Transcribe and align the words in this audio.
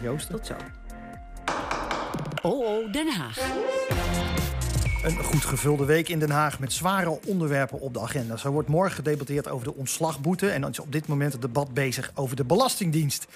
Joost. 0.00 0.30
Tot 0.30 0.46
zo. 0.46 0.54
Oh, 2.42 2.92
Den 2.92 3.08
Haag. 3.08 3.38
Een 5.02 5.24
goed 5.24 5.44
gevulde 5.44 5.84
week 5.84 6.08
in 6.08 6.18
Den 6.18 6.30
Haag 6.30 6.58
met 6.58 6.72
zware 6.72 7.18
onderwerpen 7.26 7.80
op 7.80 7.94
de 7.94 8.00
agenda. 8.00 8.36
Zo 8.36 8.50
wordt 8.50 8.68
morgen 8.68 8.94
gedebatteerd 8.94 9.48
over 9.48 9.64
de 9.64 9.74
ontslagboete. 9.74 10.50
En 10.50 10.60
dan 10.60 10.70
is 10.70 10.78
op 10.78 10.92
dit 10.92 11.06
moment 11.06 11.32
het 11.32 11.42
debat 11.42 11.74
bezig 11.74 12.10
over 12.14 12.36
de 12.36 12.44
Belastingdienst. 12.44 13.26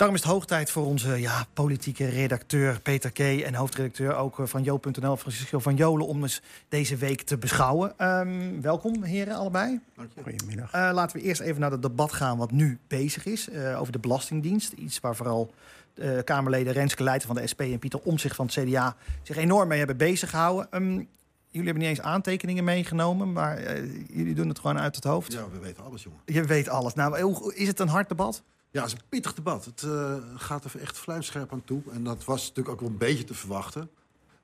Daarom 0.00 0.18
is 0.18 0.24
het 0.24 0.32
hoog 0.32 0.46
tijd 0.46 0.70
voor 0.70 0.86
onze 0.86 1.20
ja, 1.20 1.46
politieke 1.52 2.08
redacteur 2.08 2.80
Peter 2.80 3.10
K. 3.10 3.18
en 3.18 3.54
hoofdredacteur 3.54 4.16
ook 4.16 4.38
eh, 4.38 4.46
van 4.46 4.62
Jo.nl, 4.62 5.16
Francisco 5.16 5.58
van 5.58 5.76
Jolen, 5.76 6.06
om 6.06 6.22
eens 6.22 6.42
deze 6.68 6.96
week 6.96 7.22
te 7.22 7.38
beschouwen. 7.38 7.98
Ehm, 7.98 8.60
welkom, 8.60 9.02
heren, 9.02 9.34
allebei. 9.34 9.80
Goedemiddag. 10.22 10.74
Uh, 10.74 10.90
laten 10.92 11.16
we 11.16 11.22
eerst 11.22 11.40
even 11.40 11.60
naar 11.60 11.70
het 11.70 11.82
debat 11.82 12.12
gaan 12.12 12.36
wat 12.36 12.50
nu 12.50 12.78
bezig 12.86 13.24
is 13.24 13.48
uh, 13.48 13.80
over 13.80 13.92
de 13.92 13.98
Belastingdienst. 13.98 14.72
Iets 14.72 15.00
waar 15.00 15.16
vooral 15.16 15.54
uh, 16.00 16.18
Kamerleden 16.24 16.72
Renske 16.72 17.02
Leijten 17.02 17.26
van 17.26 17.36
de 17.36 17.46
SP 17.52 17.60
en 17.60 17.78
Pieter 17.78 18.00
Omzicht 18.00 18.36
van 18.36 18.46
het 18.46 18.54
CDA 18.54 18.96
zich 19.22 19.36
enorm 19.36 19.68
mee 19.68 19.78
hebben 19.78 19.96
bezig 19.96 20.30
gehouden. 20.30 20.68
Um, 20.70 21.08
jullie 21.50 21.66
hebben 21.66 21.88
niet 21.88 21.98
eens 21.98 22.00
aantekeningen 22.00 22.64
meegenomen, 22.64 23.32
maar 23.32 23.82
jullie 24.12 24.34
doen 24.34 24.48
het 24.48 24.58
gewoon 24.58 24.78
uit 24.78 24.94
het 24.94 25.04
hoofd. 25.04 25.32
Ja, 25.32 25.48
we 25.52 25.58
weten 25.58 25.84
alles, 25.84 26.02
jongen. 26.02 26.20
Je 26.24 26.44
weet 26.44 26.68
alles. 26.68 26.94
Nou, 26.94 27.20
hoe, 27.20 27.54
is 27.54 27.68
het 27.68 27.80
een 27.80 27.88
hard 27.88 28.08
debat? 28.08 28.42
Ja, 28.70 28.82
het 28.82 28.92
is 28.92 28.98
een 28.98 29.04
pittig 29.08 29.34
debat. 29.34 29.64
Het 29.64 29.82
uh, 29.82 30.14
gaat 30.36 30.64
er 30.64 30.80
echt 30.80 30.98
vlijmscherp 30.98 31.52
aan 31.52 31.64
toe. 31.64 31.82
En 31.92 32.04
dat 32.04 32.24
was 32.24 32.40
natuurlijk 32.40 32.68
ook 32.68 32.80
wel 32.80 32.88
een 32.88 32.98
beetje 32.98 33.24
te 33.24 33.34
verwachten. 33.34 33.90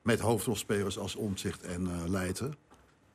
Met 0.03 0.21
hoofdrolspelers 0.21 0.99
als 0.99 1.15
Omzicht 1.15 1.63
en 1.63 2.11
Leijten. 2.11 2.55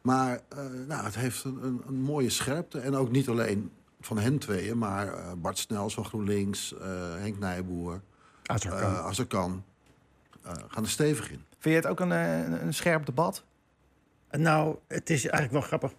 Maar 0.01 0.41
nou, 0.87 1.03
het 1.03 1.15
heeft 1.15 1.43
een, 1.43 1.63
een, 1.63 1.81
een, 1.87 2.01
mooie 2.01 2.29
scherpte. 2.29 2.79
En 2.79 2.95
ook 2.95 3.11
niet 3.11 3.29
alleen 3.29 3.71
van 4.01 4.17
hen 4.17 4.37
tweeën, 4.37 4.77
maar 4.77 5.37
Bart 5.37 5.57
Snels 5.57 5.93
van 5.93 6.05
GroenLinks, 6.05 6.75
Henk 7.17 7.39
Nijboer, 7.39 8.01
Azarkan. 8.51 8.95
Azarkan 8.95 9.63
gaan 10.43 10.83
er 10.83 10.89
stevig 10.89 11.31
in. 11.31 11.45
Vind 11.59 11.75
je 11.75 11.81
het 11.81 11.87
ook 11.87 11.99
een, 11.99 12.11
een 12.65 12.73
scherp 12.73 13.05
debat? 13.05 13.43
Nou, 14.31 14.77
het 14.87 15.09
is 15.09 15.27
eigenlijk 15.27 15.51
wel 15.51 15.61
grappig. 15.61 15.91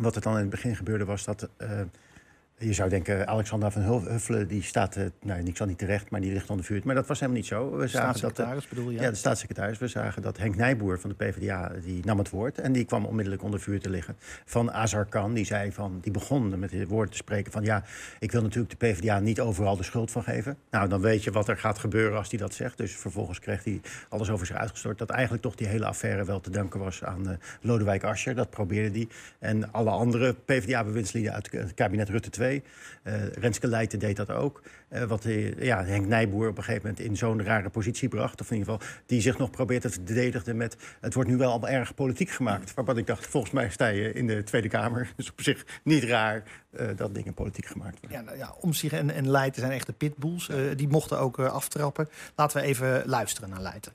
Wat 0.00 0.16
er 0.16 0.22
dan 0.22 0.32
in 0.32 0.40
het 0.40 0.50
begin 0.50 0.76
gebeurde 0.76 1.04
was 1.04 1.24
dat 1.24 1.48
je 2.60 2.72
zou 2.72 2.88
denken, 2.88 3.26
Alexander 3.26 3.70
van 3.70 3.82
Huffelen, 3.82 4.48
die 4.48 4.62
staat, 4.62 4.96
uh, 4.96 5.04
nou, 5.22 5.42
niks 5.42 5.60
al 5.60 5.66
niet 5.66 5.78
terecht, 5.78 6.10
maar 6.10 6.20
die 6.20 6.32
ligt 6.32 6.50
onder 6.50 6.64
vuur. 6.64 6.80
Maar 6.84 6.94
dat 6.94 7.06
was 7.06 7.20
helemaal 7.20 7.40
niet 7.40 7.50
zo. 7.50 7.76
We 7.76 7.86
zagen 7.86 8.20
dat, 8.20 8.38
uh, 8.38 8.50
bedoel 8.68 8.90
je? 8.90 9.00
Ja, 9.00 9.10
de 9.10 9.16
staatssecretaris. 9.16 9.78
We 9.78 9.88
zagen 9.88 10.22
dat 10.22 10.38
Henk 10.38 10.56
Nijboer 10.56 11.00
van 11.00 11.10
de 11.10 11.16
PvdA, 11.16 11.72
die 11.84 12.04
nam 12.04 12.18
het 12.18 12.30
woord. 12.30 12.58
En 12.58 12.72
die 12.72 12.84
kwam 12.84 13.04
onmiddellijk 13.04 13.42
onder 13.42 13.60
vuur 13.60 13.80
te 13.80 13.90
liggen. 13.90 14.16
Van 14.44 14.72
Azar 14.72 15.06
Khan, 15.06 15.34
die 15.34 15.44
zei 15.44 15.72
van, 15.72 15.98
die 16.00 16.12
begon 16.12 16.58
met 16.58 16.70
het 16.70 16.88
woord 16.88 17.10
te 17.10 17.16
spreken 17.16 17.52
van... 17.52 17.64
ja, 17.64 17.84
ik 18.18 18.32
wil 18.32 18.42
natuurlijk 18.42 18.80
de 18.80 18.86
PvdA 18.86 19.18
niet 19.18 19.40
overal 19.40 19.76
de 19.76 19.82
schuld 19.82 20.10
van 20.10 20.22
geven. 20.22 20.56
Nou, 20.70 20.88
dan 20.88 21.00
weet 21.00 21.24
je 21.24 21.30
wat 21.30 21.48
er 21.48 21.56
gaat 21.56 21.78
gebeuren 21.78 22.18
als 22.18 22.30
hij 22.30 22.38
dat 22.38 22.54
zegt. 22.54 22.76
Dus 22.76 22.96
vervolgens 22.96 23.38
kreeg 23.38 23.64
hij 23.64 23.80
alles 24.08 24.30
over 24.30 24.46
zich 24.46 24.56
uitgestort. 24.56 24.98
Dat 24.98 25.10
eigenlijk 25.10 25.42
toch 25.42 25.54
die 25.54 25.66
hele 25.66 25.86
affaire 25.86 26.24
wel 26.24 26.40
te 26.40 26.50
danken 26.50 26.80
was 26.80 27.04
aan 27.04 27.28
uh, 27.28 27.34
Lodewijk 27.60 28.04
Asscher. 28.04 28.34
Dat 28.34 28.50
probeerde 28.50 28.98
hij. 28.98 29.08
En 29.38 29.72
alle 29.72 29.90
andere 29.90 30.34
PvdA-bewindslieden 30.44 31.32
uit 31.32 31.52
het 31.52 31.74
kabinet 31.74 32.08
Rutte 32.08 32.30
2... 32.30 32.49
Uh, 32.54 33.26
Renske 33.26 33.66
Leijten 33.66 33.98
deed 33.98 34.16
dat 34.16 34.30
ook. 34.30 34.62
Uh, 34.90 35.02
wat 35.02 35.24
uh, 35.24 35.62
ja, 35.62 35.84
Henk 35.84 36.06
Nijboer 36.06 36.48
op 36.48 36.56
een 36.56 36.64
gegeven 36.64 36.88
moment 36.88 37.06
in 37.06 37.16
zo'n 37.16 37.42
rare 37.42 37.68
positie 37.68 38.08
bracht. 38.08 38.40
Of 38.40 38.50
in 38.50 38.56
ieder 38.56 38.72
geval 38.72 38.88
die 39.06 39.20
zich 39.20 39.38
nog 39.38 39.50
probeert 39.50 39.82
te 39.82 39.90
verdedigen 39.90 40.56
met... 40.56 40.76
het 41.00 41.14
wordt 41.14 41.28
nu 41.28 41.36
wel 41.36 41.52
al 41.52 41.68
erg 41.68 41.94
politiek 41.94 42.30
gemaakt. 42.30 42.74
Waarvan 42.74 42.98
ik 42.98 43.06
dacht, 43.06 43.26
volgens 43.26 43.52
mij 43.52 43.70
sta 43.70 43.86
je 43.86 44.12
in 44.12 44.26
de 44.26 44.42
Tweede 44.42 44.68
Kamer. 44.68 45.12
Dus 45.16 45.30
op 45.30 45.40
zich 45.40 45.66
niet 45.84 46.04
raar 46.04 46.42
dat 46.96 47.14
dingen 47.14 47.34
politiek 47.34 47.66
gemaakt 47.66 48.00
worden. 48.00 48.18
Ja, 48.18 48.24
nou, 48.24 48.38
ja 48.38 48.54
Omtzigt 48.60 48.94
en, 48.94 49.10
en 49.10 49.30
Leijten 49.30 49.60
zijn 49.60 49.72
echte 49.72 49.92
pitbulls. 49.92 50.50
Die 50.76 50.88
mochten 50.88 51.18
ook 51.18 51.38
aftrappen. 51.38 52.08
Laten 52.36 52.60
we 52.60 52.66
even 52.66 53.02
luisteren 53.06 53.50
naar 53.50 53.60
Leijten. 53.60 53.92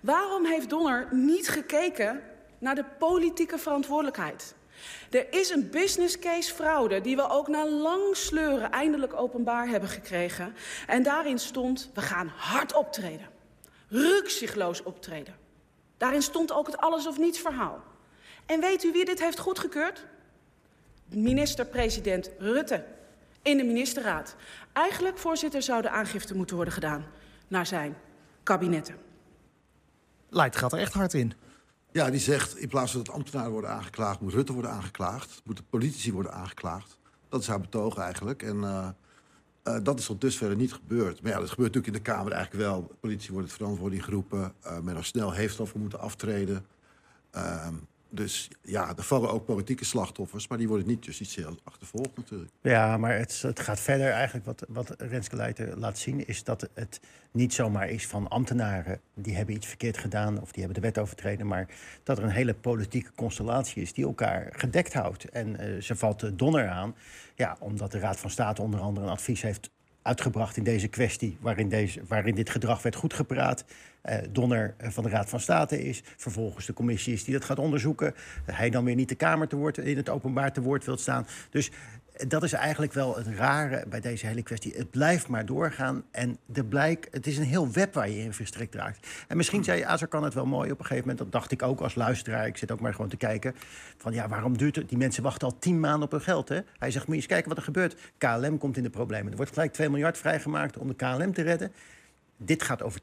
Waarom 0.00 0.44
heeft 0.44 0.70
Donner 0.70 1.08
niet 1.10 1.48
gekeken 1.48 2.20
naar 2.58 2.74
de 2.74 2.84
politieke 2.98 3.58
verantwoordelijkheid? 3.58 4.54
Er 5.10 5.32
is 5.32 5.50
een 5.50 5.70
business 5.70 6.18
case 6.18 6.54
fraude 6.54 7.00
die 7.00 7.16
we 7.16 7.28
ook 7.28 7.48
na 7.48 7.68
lang 7.68 8.16
sleuren 8.16 8.70
eindelijk 8.70 9.14
openbaar 9.14 9.68
hebben 9.68 9.88
gekregen. 9.88 10.54
En 10.86 11.02
daarin 11.02 11.38
stond, 11.38 11.90
we 11.94 12.00
gaan 12.00 12.32
hard 12.36 12.74
optreden. 12.74 13.28
Rukzichtloos 13.88 14.82
optreden. 14.82 15.34
Daarin 15.96 16.22
stond 16.22 16.52
ook 16.52 16.66
het 16.66 16.76
alles 16.76 17.06
of 17.06 17.18
niets 17.18 17.38
verhaal. 17.38 17.82
En 18.46 18.60
weet 18.60 18.84
u 18.84 18.92
wie 18.92 19.04
dit 19.04 19.20
heeft 19.20 19.38
goedgekeurd? 19.38 20.04
Minister-president 21.08 22.30
Rutte. 22.38 22.84
In 23.42 23.56
de 23.56 23.64
ministerraad. 23.64 24.36
Eigenlijk, 24.72 25.18
voorzitter, 25.18 25.62
zou 25.62 25.82
de 25.82 25.90
aangifte 25.90 26.34
moeten 26.34 26.56
worden 26.56 26.74
gedaan 26.74 27.06
naar 27.48 27.66
zijn 27.66 27.96
kabinetten. 28.42 28.96
Leidt 30.28 30.56
gaat 30.56 30.72
er 30.72 30.78
echt 30.78 30.92
hard 30.92 31.14
in. 31.14 31.32
Ja, 31.92 32.10
die 32.10 32.20
zegt 32.20 32.56
in 32.56 32.68
plaats 32.68 32.92
van 32.92 33.02
dat 33.02 33.14
ambtenaren 33.14 33.50
worden 33.50 33.70
aangeklaagd... 33.70 34.20
moet 34.20 34.32
Rutte 34.32 34.52
worden 34.52 34.70
aangeklaagd, 34.70 35.42
moeten 35.44 35.66
politici 35.70 36.12
worden 36.12 36.32
aangeklaagd. 36.32 36.98
Dat 37.28 37.40
is 37.40 37.46
haar 37.46 37.60
betoog 37.60 37.96
eigenlijk. 37.96 38.42
En 38.42 38.56
uh, 38.56 38.88
uh, 39.64 39.76
dat 39.82 39.98
is 39.98 40.06
tot 40.06 40.20
dusver 40.20 40.56
niet 40.56 40.72
gebeurd. 40.72 41.22
Maar 41.22 41.32
ja, 41.32 41.38
dat 41.38 41.50
gebeurt 41.50 41.74
natuurlijk 41.74 41.96
in 41.96 42.04
de 42.04 42.10
Kamer 42.10 42.32
eigenlijk 42.32 42.64
wel. 42.64 42.90
Politici 43.00 43.32
worden 43.32 43.50
verantwoording 43.50 44.04
geroepen. 44.04 44.52
Uh, 44.66 44.78
men 44.78 44.96
al 44.96 45.02
snel 45.02 45.32
heeft 45.32 45.60
al 45.60 45.68
moeten 45.74 46.00
aftreden. 46.00 46.66
Dus 48.10 48.48
ja, 48.62 48.96
er 48.96 49.02
vallen 49.02 49.30
ook 49.30 49.44
politieke 49.44 49.84
slachtoffers... 49.84 50.48
maar 50.48 50.58
die 50.58 50.68
worden 50.68 50.86
niet 50.86 51.04
justitieel 51.04 51.58
achtervolgd 51.64 52.16
natuurlijk. 52.16 52.50
Ja, 52.62 52.96
maar 52.96 53.18
het, 53.18 53.42
het 53.42 53.60
gaat 53.60 53.80
verder. 53.80 54.10
Eigenlijk 54.10 54.46
wat, 54.46 54.64
wat 54.68 54.94
Renske 54.98 55.54
laat 55.76 55.98
zien... 55.98 56.26
is 56.26 56.44
dat 56.44 56.68
het 56.74 57.00
niet 57.30 57.54
zomaar 57.54 57.88
is 57.88 58.06
van 58.06 58.28
ambtenaren... 58.28 59.00
die 59.14 59.36
hebben 59.36 59.54
iets 59.54 59.66
verkeerd 59.66 59.98
gedaan 59.98 60.40
of 60.40 60.52
die 60.52 60.64
hebben 60.64 60.82
de 60.82 60.88
wet 60.88 60.98
overtreden... 60.98 61.46
maar 61.46 61.68
dat 62.02 62.18
er 62.18 62.24
een 62.24 62.30
hele 62.30 62.54
politieke 62.54 63.10
constellatie 63.14 63.82
is 63.82 63.92
die 63.92 64.04
elkaar 64.04 64.48
gedekt 64.52 64.92
houdt. 64.92 65.24
En 65.24 65.48
uh, 65.48 65.82
ze 65.82 65.96
valt 65.96 66.20
de 66.20 66.36
Donner 66.36 66.68
aan, 66.68 66.94
ja, 67.34 67.56
omdat 67.60 67.92
de 67.92 67.98
Raad 67.98 68.18
van 68.18 68.30
State 68.30 68.62
onder 68.62 68.80
andere 68.80 69.06
een 69.06 69.12
advies 69.12 69.42
heeft 69.42 69.70
uitgebracht 70.08 70.56
in 70.56 70.64
deze 70.64 70.88
kwestie, 70.88 71.36
waarin, 71.40 71.68
deze, 71.68 72.00
waarin 72.08 72.34
dit 72.34 72.50
gedrag 72.50 72.82
werd 72.82 72.96
goedgepraat. 72.96 73.64
Uh, 74.04 74.16
Donner 74.30 74.74
van 74.78 75.04
de 75.04 75.10
Raad 75.10 75.28
van 75.28 75.40
State 75.40 75.82
is. 75.84 76.02
Vervolgens 76.16 76.66
de 76.66 76.72
commissie 76.72 77.12
is 77.12 77.24
die 77.24 77.34
dat 77.34 77.44
gaat 77.44 77.58
onderzoeken. 77.58 78.14
Hij 78.44 78.70
dan 78.70 78.84
weer 78.84 78.94
niet 78.94 79.08
de 79.08 79.14
Kamer 79.14 79.48
te 79.48 79.56
woord, 79.56 79.78
in 79.78 79.96
het 79.96 80.08
openbaar 80.08 80.52
te 80.52 80.60
woord 80.60 80.84
wilt 80.84 81.00
staan. 81.00 81.26
Dus 81.50 81.70
dat 82.28 82.42
is 82.42 82.52
eigenlijk 82.52 82.92
wel 82.92 83.16
het 83.16 83.26
rare 83.26 83.84
bij 83.88 84.00
deze 84.00 84.26
hele 84.26 84.42
kwestie. 84.42 84.74
Het 84.76 84.90
blijft 84.90 85.28
maar 85.28 85.46
doorgaan 85.46 86.04
en 86.10 86.38
de 86.46 86.64
blijk, 86.64 87.08
het 87.10 87.26
is 87.26 87.38
een 87.38 87.44
heel 87.44 87.72
web 87.72 87.94
waar 87.94 88.08
je 88.10 88.22
in 88.22 88.32
verstrikt 88.32 88.74
raakt. 88.74 89.06
En 89.28 89.36
misschien 89.36 89.64
zei 89.64 89.82
Azar 89.82 90.08
kan 90.08 90.24
het 90.24 90.34
wel 90.34 90.46
mooi 90.46 90.70
op 90.70 90.78
een 90.78 90.84
gegeven 90.84 91.08
moment. 91.08 91.18
Dat 91.18 91.32
dacht 91.32 91.52
ik 91.52 91.62
ook 91.62 91.80
als 91.80 91.94
luisteraar. 91.94 92.46
Ik 92.46 92.56
zit 92.56 92.70
ook 92.70 92.80
maar 92.80 92.94
gewoon 92.94 93.10
te 93.10 93.16
kijken. 93.16 93.54
Van 93.96 94.12
ja, 94.12 94.28
waarom 94.28 94.58
duurt 94.58 94.76
het? 94.76 94.88
Die 94.88 94.98
mensen 94.98 95.22
wachten 95.22 95.48
al 95.48 95.58
tien 95.58 95.80
maanden 95.80 96.02
op 96.02 96.10
hun 96.10 96.20
geld. 96.20 96.48
Hè? 96.48 96.60
Hij 96.78 96.90
zegt, 96.90 97.06
moet 97.06 97.14
je 97.14 97.20
eens 97.20 97.30
kijken 97.30 97.48
wat 97.48 97.58
er 97.58 97.64
gebeurt. 97.64 97.96
KLM 98.18 98.58
komt 98.58 98.76
in 98.76 98.82
de 98.82 98.90
problemen. 98.90 99.30
Er 99.30 99.36
wordt 99.36 99.52
gelijk 99.52 99.72
2 99.72 99.90
miljard 99.90 100.18
vrijgemaakt 100.18 100.78
om 100.78 100.88
de 100.88 100.94
KLM 100.94 101.32
te 101.32 101.42
redden. 101.42 101.72
Dit 102.40 102.62
gaat 102.62 102.82
over 102.82 103.00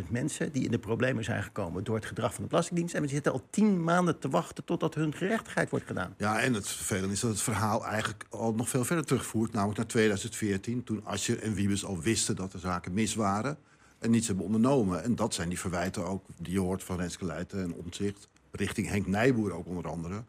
20.000 0.00 0.08
mensen 0.08 0.52
die 0.52 0.64
in 0.64 0.70
de 0.70 0.78
problemen 0.78 1.24
zijn 1.24 1.42
gekomen 1.42 1.84
door 1.84 1.94
het 1.94 2.04
gedrag 2.04 2.34
van 2.34 2.42
de 2.42 2.48
Belastingdienst. 2.48 2.94
En 2.94 3.02
we 3.02 3.08
zitten 3.08 3.32
al 3.32 3.42
tien 3.50 3.84
maanden 3.84 4.18
te 4.18 4.28
wachten 4.28 4.64
totdat 4.64 4.94
hun 4.94 5.14
gerechtigheid 5.14 5.70
wordt 5.70 5.86
gedaan. 5.86 6.14
Ja, 6.18 6.40
en 6.40 6.54
het 6.54 6.68
vervelende 6.68 7.14
is 7.14 7.20
dat 7.20 7.30
het 7.30 7.42
verhaal 7.42 7.86
eigenlijk 7.86 8.24
al 8.30 8.54
nog 8.54 8.68
veel 8.68 8.84
verder 8.84 9.04
terugvoert. 9.04 9.52
Namelijk 9.52 9.78
naar 9.78 9.86
2014, 9.86 10.84
toen 10.84 11.04
Asscher 11.04 11.42
en 11.42 11.54
Wiebes 11.54 11.84
al 11.84 12.00
wisten 12.00 12.36
dat 12.36 12.52
de 12.52 12.58
zaken 12.58 12.92
mis 12.92 13.14
waren. 13.14 13.58
En 13.98 14.10
niets 14.10 14.26
hebben 14.26 14.44
ondernomen. 14.44 15.02
En 15.02 15.14
dat 15.14 15.34
zijn 15.34 15.48
die 15.48 15.58
verwijten 15.58 16.06
ook 16.06 16.24
die 16.36 16.52
je 16.52 16.60
hoort 16.60 16.84
van 16.84 16.96
Renske 16.96 17.24
Leijten 17.24 17.62
en 17.62 17.74
Omtzigt. 17.74 18.28
Richting 18.50 18.88
Henk 18.88 19.06
Nijboer 19.06 19.52
ook 19.52 19.66
onder 19.66 19.88
andere. 19.88 20.22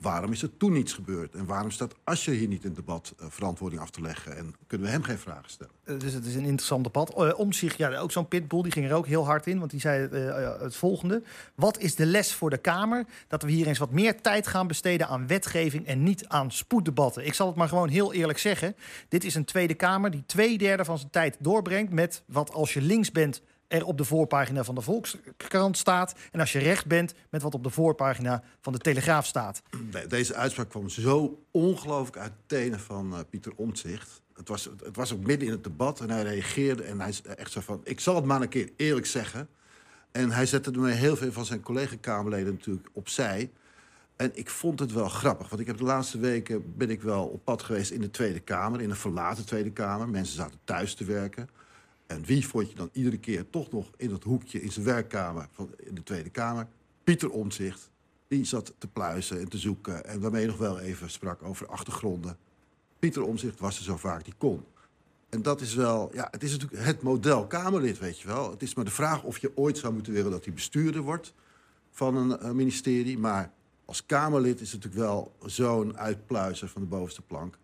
Waarom 0.00 0.32
is 0.32 0.42
er 0.42 0.56
toen 0.56 0.72
niets 0.72 0.92
gebeurd? 0.92 1.34
En 1.34 1.46
waarom 1.46 1.70
staat 1.70 1.94
Asscher 2.04 2.34
hier 2.34 2.48
niet 2.48 2.64
in 2.64 2.74
debat 2.74 3.14
uh, 3.20 3.26
verantwoording 3.28 3.82
af 3.82 3.90
te 3.90 4.00
leggen? 4.00 4.36
En 4.36 4.54
kunnen 4.66 4.86
we 4.86 4.92
hem 4.92 5.02
geen 5.02 5.18
vragen 5.18 5.50
stellen? 5.50 5.72
Uh, 5.84 5.98
dus 5.98 6.12
het 6.12 6.26
is 6.26 6.34
een 6.34 6.44
interessant 6.44 6.84
debat. 6.84 7.14
Uh, 7.18 7.38
om 7.38 7.52
zich, 7.52 7.76
ja, 7.76 7.98
ook 7.98 8.12
zo'n 8.12 8.28
pitbull, 8.28 8.62
die 8.62 8.72
ging 8.72 8.86
er 8.86 8.94
ook 8.94 9.06
heel 9.06 9.24
hard 9.24 9.46
in. 9.46 9.58
Want 9.58 9.70
die 9.70 9.80
zei 9.80 10.08
het 10.60 10.76
volgende. 10.76 11.22
Wat 11.54 11.78
is 11.78 11.94
de 11.94 12.06
les 12.06 12.32
voor 12.32 12.50
de 12.50 12.58
Kamer? 12.58 13.04
Dat 13.28 13.42
we 13.42 13.50
hier 13.50 13.66
eens 13.66 13.78
wat 13.78 13.90
meer 13.90 14.20
tijd 14.20 14.46
gaan 14.46 14.66
besteden 14.66 15.08
aan 15.08 15.26
wetgeving... 15.26 15.86
en 15.86 16.02
niet 16.02 16.28
aan 16.28 16.50
spoeddebatten. 16.50 17.26
Ik 17.26 17.34
zal 17.34 17.46
het 17.46 17.56
maar 17.56 17.68
gewoon 17.68 17.88
heel 17.88 18.12
eerlijk 18.12 18.38
zeggen. 18.38 18.76
Dit 19.08 19.24
is 19.24 19.34
een 19.34 19.44
Tweede 19.44 19.74
Kamer 19.74 20.10
die 20.10 20.22
twee 20.26 20.58
derde 20.58 20.84
van 20.84 20.98
zijn 20.98 21.10
tijd 21.10 21.36
doorbrengt... 21.38 21.92
met 21.92 22.22
wat 22.26 22.52
als 22.52 22.72
je 22.74 22.82
links 22.82 23.12
bent 23.12 23.42
er 23.70 23.84
op 23.84 23.98
de 23.98 24.04
voorpagina 24.04 24.64
van 24.64 24.74
de 24.74 24.80
Volkskrant 24.80 25.76
staat. 25.76 26.14
En 26.30 26.40
als 26.40 26.52
je 26.52 26.58
recht 26.58 26.86
bent 26.86 27.14
met 27.28 27.42
wat 27.42 27.54
op 27.54 27.62
de 27.62 27.70
voorpagina 27.70 28.42
van 28.60 28.72
de 28.72 28.78
Telegraaf 28.78 29.26
staat. 29.26 29.62
Deze 30.08 30.34
uitspraak 30.34 30.68
kwam 30.68 30.88
zo 30.88 31.42
ongelooflijk 31.50 32.16
uit 32.16 32.32
tenen 32.46 32.80
van 32.80 33.12
uh, 33.12 33.18
Pieter 33.30 33.52
Omtzigt. 33.56 34.22
Het 34.34 34.48
was, 34.48 34.64
het 34.64 34.96
was 34.96 35.12
ook 35.12 35.26
midden 35.26 35.46
in 35.46 35.54
het 35.54 35.64
debat 35.64 36.00
en 36.00 36.10
hij 36.10 36.22
reageerde 36.22 36.82
en 36.82 37.00
hij 37.00 37.14
echt 37.36 37.52
zo 37.52 37.60
van... 37.60 37.80
ik 37.84 38.00
zal 38.00 38.14
het 38.14 38.24
maar 38.24 38.42
een 38.42 38.48
keer 38.48 38.70
eerlijk 38.76 39.06
zeggen. 39.06 39.48
En 40.12 40.30
hij 40.30 40.46
zette 40.46 40.70
ermee 40.70 40.94
heel 40.94 41.16
veel 41.16 41.32
van 41.32 41.44
zijn 41.44 41.60
collega-Kamerleden 41.60 42.52
natuurlijk 42.52 42.88
opzij. 42.92 43.50
En 44.16 44.30
ik 44.34 44.50
vond 44.50 44.80
het 44.80 44.92
wel 44.92 45.08
grappig, 45.08 45.48
want 45.48 45.60
ik 45.60 45.66
heb 45.66 45.78
de 45.78 45.84
laatste 45.84 46.18
weken... 46.18 46.76
ben 46.76 46.90
ik 46.90 47.02
wel 47.02 47.26
op 47.26 47.44
pad 47.44 47.62
geweest 47.62 47.90
in 47.90 48.00
de 48.00 48.10
Tweede 48.10 48.40
Kamer, 48.40 48.80
in 48.80 48.90
een 48.90 48.96
verlaten 48.96 49.46
Tweede 49.46 49.70
Kamer. 49.72 50.08
Mensen 50.08 50.36
zaten 50.36 50.58
thuis 50.64 50.94
te 50.94 51.04
werken... 51.04 51.48
En 52.10 52.24
wie 52.24 52.46
vond 52.46 52.70
je 52.70 52.76
dan 52.76 52.90
iedere 52.92 53.18
keer 53.18 53.50
toch 53.50 53.70
nog 53.70 53.90
in 53.96 54.08
dat 54.08 54.22
hoekje 54.22 54.62
in 54.62 54.72
zijn 54.72 54.84
werkkamer 54.84 55.48
van 55.52 55.70
in 55.76 55.94
de 55.94 56.02
Tweede 56.02 56.30
Kamer? 56.30 56.66
Pieter 57.04 57.30
Omtzigt. 57.30 57.90
Die 58.28 58.44
zat 58.44 58.74
te 58.78 58.88
pluizen 58.88 59.40
en 59.40 59.48
te 59.48 59.58
zoeken 59.58 60.04
en 60.04 60.20
waarmee 60.20 60.40
je 60.40 60.46
nog 60.46 60.56
wel 60.56 60.80
even 60.80 61.10
sprak 61.10 61.42
over 61.42 61.66
achtergronden. 61.66 62.36
Pieter 62.98 63.22
Omtzigt 63.22 63.60
was 63.60 63.76
er 63.76 63.84
zo 63.84 63.96
vaak 63.96 64.24
die 64.24 64.34
kon. 64.38 64.64
En 65.28 65.42
dat 65.42 65.60
is 65.60 65.74
wel, 65.74 66.10
ja, 66.12 66.28
het 66.30 66.42
is 66.42 66.50
natuurlijk 66.50 66.84
het 66.84 67.02
model 67.02 67.46
Kamerlid, 67.46 67.98
weet 67.98 68.20
je 68.20 68.26
wel. 68.26 68.50
Het 68.50 68.62
is 68.62 68.74
maar 68.74 68.84
de 68.84 68.90
vraag 68.90 69.22
of 69.22 69.38
je 69.38 69.56
ooit 69.56 69.78
zou 69.78 69.92
moeten 69.92 70.12
willen 70.12 70.30
dat 70.30 70.44
hij 70.44 70.54
bestuurder 70.54 71.02
wordt 71.02 71.34
van 71.90 72.16
een 72.16 72.38
eh, 72.38 72.50
ministerie. 72.50 73.18
Maar 73.18 73.52
als 73.84 74.06
Kamerlid 74.06 74.60
is 74.60 74.72
het 74.72 74.84
natuurlijk 74.84 75.10
wel 75.10 75.34
zo'n 75.46 75.98
uitpluizer 75.98 76.68
van 76.68 76.82
de 76.82 76.88
bovenste 76.88 77.22
plank 77.22 77.58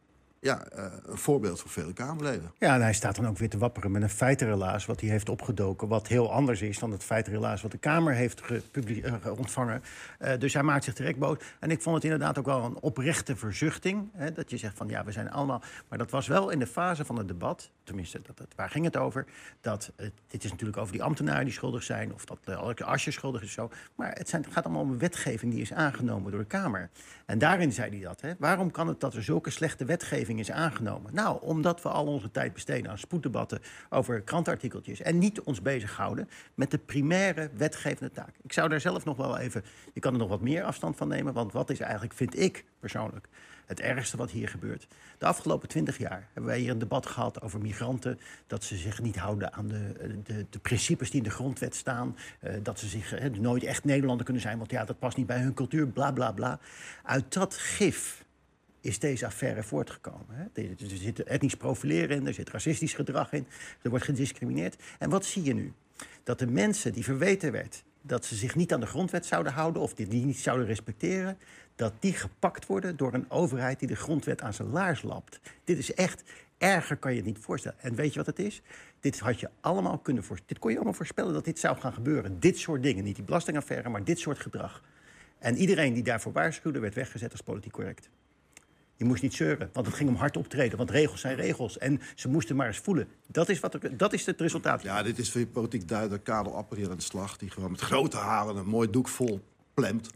ja, 0.47 0.67
uh, 0.77 0.85
een 1.07 1.19
voorbeeld 1.19 1.61
voor 1.61 1.71
vele 1.71 1.93
Kamerleden. 1.93 2.53
Ja, 2.59 2.75
en 2.75 2.81
hij 2.81 2.93
staat 2.93 3.17
dan 3.17 3.27
ook 3.27 3.39
weer 3.39 3.49
te 3.49 3.59
wapperen 3.59 3.91
met 3.91 4.03
een 4.03 4.09
feitenrelaas... 4.09 4.87
wat 4.87 5.01
hij 5.01 5.11
heeft 5.11 5.29
opgedoken, 5.29 5.89
wat 5.89 6.07
heel 6.07 6.33
anders 6.33 6.63
is 6.63 6.79
dan 6.79 6.91
het 6.91 7.05
feitenrelaas... 7.05 7.63
wat 7.63 7.71
de 7.71 7.79
Kamer 7.79 8.15
heeft 8.15 8.43
uh, 8.51 9.39
ontvangen. 9.39 9.83
Uh, 10.21 10.39
dus 10.39 10.53
hij 10.53 10.63
maakt 10.63 10.85
zich 10.85 10.95
direct 10.95 11.19
boos. 11.19 11.39
En 11.61 11.71
ik 11.71 11.83
vond 11.83 11.95
het 11.95 12.05
inderdaad 12.05 12.39
ook 12.39 12.47
wel 12.47 12.65
een 12.65 12.79
oprechte 12.81 13.37
verzuchting. 13.37 14.09
Hè, 14.13 14.33
dat 14.33 14.51
je 14.51 14.57
zegt 14.57 14.77
van, 14.77 14.89
ja, 14.89 15.05
we 15.05 15.13
zijn 15.13 15.31
allemaal... 15.31 15.63
Maar 15.89 15.99
dat 15.99 16.11
was 16.11 16.27
wel 16.27 16.51
in 16.51 16.59
de 16.59 16.67
fase 16.67 17.05
van 17.05 17.17
het 17.19 17.29
debat, 17.29 17.71
tenminste, 17.85 18.21
dat, 18.23 18.37
dat, 18.37 18.49
waar 18.57 18.71
ging 18.71 18.85
het 18.85 18.97
over... 18.97 19.25
dat 19.61 19.93
dit 20.27 20.45
is 20.45 20.51
natuurlijk 20.51 20.79
over 20.79 20.93
die 20.93 21.03
ambtenaren 21.03 21.45
die 21.45 21.55
schuldig 21.55 21.83
zijn... 21.83 22.15
of 22.15 22.25
dat 22.25 22.39
uh, 22.49 22.87
Asje 22.87 23.11
schuldig 23.11 23.43
is 23.43 23.53
zo. 23.53 23.71
Maar 23.95 24.13
het, 24.13 24.29
zijn, 24.29 24.43
het 24.43 24.53
gaat 24.53 24.65
allemaal 24.65 24.83
om 24.83 24.91
een 24.91 24.99
wetgeving 24.99 25.53
die 25.53 25.61
is 25.61 25.73
aangenomen 25.73 26.31
door 26.31 26.41
de 26.41 26.47
Kamer. 26.47 26.91
En 27.27 27.39
daarin 27.39 27.73
zei 27.73 27.91
hij 27.91 28.01
dat. 28.01 28.21
Hè. 28.21 28.33
Waarom 28.39 28.71
kan 28.71 28.89
het 28.89 29.01
dat 29.01 29.15
er 29.15 29.23
zulke 29.23 29.51
slechte 29.51 29.85
wetgeving 29.85 30.36
is 30.39 30.51
aangenomen? 30.51 31.15
Nou, 31.15 31.39
omdat 31.41 31.83
we 31.83 31.89
al 31.89 32.07
onze 32.07 32.31
tijd 32.31 32.53
besteden 32.53 32.91
aan 32.91 32.99
spoeddebatten 32.99 33.61
over 33.91 34.21
krantartikeltjes. 34.21 35.01
En 35.01 35.19
niet 35.19 35.41
ons 35.41 35.63
bezighouden 35.63 36.29
met 36.55 36.71
de 36.71 36.79
primaire 36.79 37.51
wetgevende 37.57 38.13
taak. 38.13 38.35
Ik 38.43 38.53
zou 38.53 38.69
daar 38.69 38.81
zelf 38.81 39.05
nog 39.05 39.17
wel 39.17 39.39
even. 39.39 39.65
Je 39.93 40.01
kan 40.01 40.13
er 40.13 40.19
nog 40.19 40.29
wat 40.29 40.41
meer 40.41 40.63
afstand 40.63 40.97
van 40.97 41.09
nemen. 41.09 41.33
Want 41.33 41.53
wat 41.53 41.71
is 41.71 41.81
eigenlijk, 41.81 42.15
vind 42.15 42.39
ik 42.39 42.65
persoonlijk, 42.81 43.29
het 43.67 43.81
ergste 43.81 44.17
wat 44.17 44.31
hier 44.31 44.49
gebeurt. 44.49 44.87
De 45.19 45.27
afgelopen 45.27 45.69
twintig 45.69 45.99
jaar 45.99 46.29
hebben 46.33 46.53
wij 46.53 46.61
hier 46.61 46.71
een 46.71 46.79
debat 46.79 47.07
gehad 47.07 47.43
over 47.43 47.61
migranten. 47.61 48.19
Dat 48.47 48.65
ze 48.65 48.77
zich 48.77 49.03
niet 49.03 49.17
houden 49.17 49.53
aan 49.53 49.69
de, 49.69 49.93
de, 50.25 50.47
de 50.51 50.59
principes 50.59 51.11
die 51.11 51.21
in 51.21 51.29
de 51.29 51.35
grondwet 51.35 51.75
staan. 51.75 52.17
Uh, 52.41 52.53
dat 52.63 52.79
ze 52.79 52.87
zich 52.87 53.31
nooit 53.39 53.65
echt 53.65 53.85
Nederlander 53.85 54.25
kunnen 54.25 54.43
zijn, 54.43 54.59
want 54.59 54.71
ja, 54.71 54.85
dat 54.85 54.99
past 54.99 55.17
niet 55.17 55.27
bij 55.27 55.41
hun 55.41 55.55
cultuur, 55.55 55.87
bla 55.87 56.13
bla 56.13 56.33
bla. 56.33 56.59
Uit 57.03 57.33
dat 57.33 57.55
gif 57.55 58.25
is 58.87 58.99
deze 58.99 59.27
affaire 59.27 59.63
voortgekomen. 59.63 60.27
Hè? 60.29 60.63
Er 60.63 60.77
zit 60.79 61.23
etnisch 61.23 61.57
profileren 61.57 62.17
in, 62.17 62.27
er 62.27 62.35
zit 62.35 62.51
racistisch 62.51 62.95
gedrag 62.95 63.33
in, 63.33 63.47
er 63.83 63.91
wordt 63.91 64.05
gediscrimineerd. 64.05 64.83
En 64.99 65.11
wat 65.11 65.25
zie 65.25 65.43
je 65.43 65.55
nu? 65.55 65.73
Dat 66.23 66.39
de 66.39 66.47
mensen 66.47 66.93
die 66.93 67.05
verweten 67.05 67.53
werd 67.53 67.85
dat 68.07 68.25
ze 68.25 68.35
zich 68.35 68.55
niet 68.55 68.73
aan 68.73 68.81
de 68.81 68.87
grondwet 68.87 69.27
zouden 69.27 69.53
houden 69.53 69.83
of 69.83 69.95
die, 69.95 70.25
niet 70.25 70.39
zouden 70.39 70.67
respecteren, 70.67 71.39
dat 71.77 71.93
die 71.99 72.13
gepakt 72.13 72.67
worden 72.67 72.97
door 72.97 73.15
een 73.15 73.31
overheid 73.31 73.79
die 73.79 73.89
de 73.89 73.97
grondwet 73.97 74.43
aan 74.43 74.55
zijn 74.55 74.71
laars 74.71 75.03
lapt. 75.03 75.41
Dit 75.65 75.79
is 75.79 75.95
echt, 75.95 76.23
erger 76.59 76.97
kan 76.97 77.11
je 77.11 77.17
het 77.17 77.27
niet 77.27 77.39
voorstellen. 77.39 77.79
En 77.81 77.95
weet 77.95 78.13
je 78.13 78.19
wat 78.19 78.27
het 78.27 78.39
is? 78.39 78.63
Dit 79.01 79.19
had 79.19 79.41
je 79.41 79.51
allemaal 79.61 79.99
kunnen 79.99 80.23
voorspellen. 80.23 80.53
Dit 80.53 80.59
kon 80.59 80.71
je 80.71 80.77
allemaal 80.77 80.97
voorspellen 80.97 81.33
dat 81.33 81.45
dit 81.45 81.59
zou 81.59 81.77
gaan 81.77 81.93
gebeuren. 81.93 82.41
Dit 82.41 82.59
soort 82.59 82.83
dingen, 82.83 83.05
niet 83.05 83.17
die 83.17 83.25
belastingaffaire, 83.25 83.89
maar 83.89 84.05
dit 84.05 84.19
soort 84.19 84.39
gedrag. 84.39 84.83
En 85.39 85.57
iedereen 85.57 85.93
die 85.93 86.03
daarvoor 86.03 86.33
waarschuwde, 86.33 86.79
werd 86.79 86.95
weggezet 86.95 87.33
als 87.33 87.41
politiek 87.41 87.73
correct. 87.73 88.09
Je 88.97 89.05
moest 89.05 89.23
niet 89.23 89.35
zeuren, 89.35 89.71
want 89.73 89.87
het 89.87 89.95
ging 89.95 90.09
om 90.09 90.15
hard 90.15 90.37
optreden. 90.37 90.79
Want 90.79 90.91
regels 90.91 91.21
zijn 91.21 91.37
regels. 91.37 91.79
En 91.79 92.01
ze 92.15 92.29
moesten 92.29 92.57
maar 92.57 92.67
eens 92.67 92.79
voelen. 92.79 93.09
Dat 93.27 93.49
is, 93.49 93.61
wat 93.61 93.75
er, 93.75 93.97
dat 93.97 94.13
is 94.13 94.27
het 94.27 94.41
resultaat. 94.41 94.83
Ja, 94.83 95.03
dit 95.03 95.19
is 95.19 95.31
voor 95.31 95.41
je 95.41 95.47
politiek 95.47 95.89
duider 95.89 96.19
Karel 96.19 96.57
aan 96.57 96.67
de 96.71 96.95
slag. 96.97 97.37
Die 97.37 97.51
gewoon 97.51 97.71
met 97.71 97.81
grote 97.81 98.17
halen 98.17 98.57
een 98.57 98.67
mooi 98.67 98.91
doek 98.91 99.09
vol 99.09 99.41
plemt. 99.75 100.11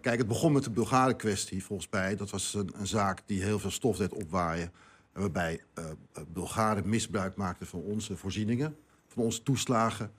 Kijk, 0.00 0.18
het 0.18 0.28
begon 0.28 0.52
met 0.52 0.64
de 0.64 0.70
Bulgaren 0.70 1.16
kwestie, 1.16 1.64
volgens 1.64 1.88
mij. 1.90 2.16
Dat 2.16 2.30
was 2.30 2.54
een, 2.54 2.70
een, 2.76 2.86
zaak 2.86 3.22
die 3.26 3.42
heel 3.42 3.58
veel 3.58 3.70
stof 3.70 3.96
deed 3.96 4.12
opwaaien. 4.12 4.72
Waarbij 5.12 5.62
uh, 5.78 5.84
Bulgaren 6.28 6.88
misbruik 6.88 7.36
maakten 7.36 7.66
van 7.66 7.80
onze 7.80 8.16
voorzieningen. 8.16 8.76
Van 9.06 9.22
onze 9.22 9.42
toeslagen. 9.42 10.12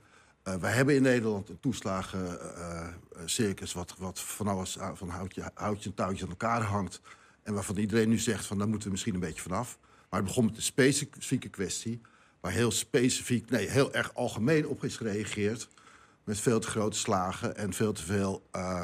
Uh, 0.44 0.56
we 0.56 0.68
hebben 0.68 0.96
in 0.96 1.02
Nederland 1.02 1.50
een 1.50 1.60
toeslagencircus... 1.60 3.70
Uh, 3.70 3.76
wat, 3.76 3.96
wat 3.98 4.20
van 4.20 4.48
alles 4.48 4.78
van 4.94 5.10
houtje, 5.10 5.52
houtje 5.54 5.94
touwtje 5.94 6.24
aan 6.24 6.30
elkaar 6.30 6.62
hangt... 6.62 7.02
En 7.48 7.54
waarvan 7.54 7.78
iedereen 7.78 8.10
nu 8.10 8.18
zegt 8.18 8.46
van 8.46 8.58
daar 8.58 8.68
moeten 8.68 8.88
we 8.88 8.92
misschien 8.92 9.14
een 9.14 9.20
beetje 9.20 9.42
vanaf. 9.42 9.78
Maar 10.10 10.20
het 10.20 10.28
begon 10.28 10.46
met 10.46 10.56
een 10.56 10.62
specifieke 10.62 11.50
kwestie. 11.50 12.02
Waar 12.40 12.52
heel 12.52 12.72
specifiek, 12.72 13.50
nee, 13.50 13.70
heel 13.70 13.94
erg 13.94 14.16
algemeen 14.16 14.68
op 14.68 14.84
is 14.84 14.98
gereageerd. 14.98 15.68
Met 16.24 16.40
veel 16.40 16.60
te 16.60 16.68
grote 16.68 16.98
slagen 16.98 17.56
en 17.56 17.74
veel 17.74 17.94
te 17.94 18.04
veel 18.04 18.44
uh, 18.56 18.82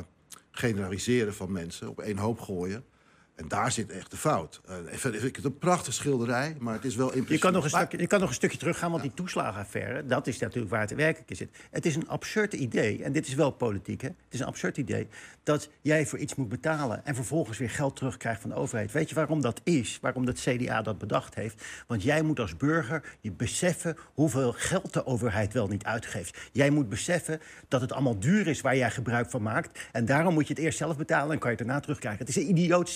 generaliseren 0.51 1.33
van 1.33 1.51
mensen. 1.51 1.89
Op 1.89 2.00
één 2.00 2.18
hoop 2.18 2.39
gooien. 2.39 2.86
En 3.35 3.47
daar 3.47 3.71
zit 3.71 3.91
echt 3.91 4.12
de 4.12 4.18
fout. 4.18 4.62
Uh, 4.69 4.75
ik 4.91 5.00
vind 5.00 5.21
het 5.21 5.45
een 5.45 5.57
prachtige 5.57 5.91
schilderij, 5.91 6.56
maar 6.59 6.74
het 6.74 6.85
is 6.85 6.95
wel 6.95 7.07
impressief. 7.07 7.30
Je 7.30 7.39
kan 7.39 7.53
nog 7.53 7.63
een, 7.63 7.69
stukje, 7.69 7.97
je 7.97 8.07
kan 8.07 8.19
nog 8.19 8.30
een 8.30 8.35
stukje 8.35 8.57
teruggaan, 8.57 8.91
want 8.91 9.03
ja. 9.03 9.07
die 9.07 9.18
toeslagenaffaire... 9.18 10.06
dat 10.06 10.27
is 10.27 10.39
natuurlijk 10.39 10.71
waar 10.71 10.81
het 10.81 10.95
werkelijk 10.95 11.30
in 11.30 11.35
zit. 11.35 11.50
Het 11.71 11.85
is 11.85 11.95
een 11.95 12.07
absurd 12.07 12.53
idee, 12.53 13.03
en 13.03 13.12
dit 13.12 13.27
is 13.27 13.33
wel 13.33 13.51
politiek, 13.51 14.01
hè? 14.01 14.07
Het 14.07 14.33
is 14.33 14.39
een 14.39 14.45
absurd 14.45 14.77
idee 14.77 15.07
dat 15.44 15.69
jij 15.81 16.06
voor 16.06 16.19
iets 16.19 16.35
moet 16.35 16.50
betalen... 16.50 17.06
en 17.06 17.15
vervolgens 17.15 17.57
weer 17.57 17.69
geld 17.69 17.95
terugkrijgt 17.95 18.41
van 18.41 18.50
de 18.50 18.56
overheid. 18.56 18.91
Weet 18.91 19.09
je 19.09 19.15
waarom 19.15 19.41
dat 19.41 19.62
is? 19.63 19.97
Waarom 20.01 20.25
het 20.25 20.39
CDA 20.39 20.81
dat 20.81 20.97
bedacht 20.97 21.35
heeft? 21.35 21.63
Want 21.88 22.03
jij 22.03 22.21
moet 22.21 22.39
als 22.39 22.57
burger 22.57 23.18
je 23.21 23.31
beseffen 23.31 23.97
hoeveel 24.13 24.53
geld 24.57 24.94
de 24.94 25.06
overheid 25.06 25.53
wel 25.53 25.68
niet 25.68 25.83
uitgeeft. 25.83 26.38
Jij 26.51 26.69
moet 26.69 26.89
beseffen 26.89 27.39
dat 27.68 27.81
het 27.81 27.91
allemaal 27.91 28.19
duur 28.19 28.47
is 28.47 28.62
waar 28.62 28.77
jij 28.77 28.91
gebruik 28.91 29.30
van 29.30 29.41
maakt... 29.41 29.80
en 29.91 30.06
daarom 30.06 30.33
moet 30.33 30.47
je 30.47 30.53
het 30.53 30.63
eerst 30.63 30.77
zelf 30.77 30.97
betalen 30.97 31.31
en 31.31 31.39
kan 31.39 31.51
je 31.51 31.57
het 31.57 31.65
daarna 31.65 31.81
terugkrijgen. 31.81 32.25
Het 32.25 32.35
is 32.35 32.44
een 32.44 32.50
idioot 32.50 32.89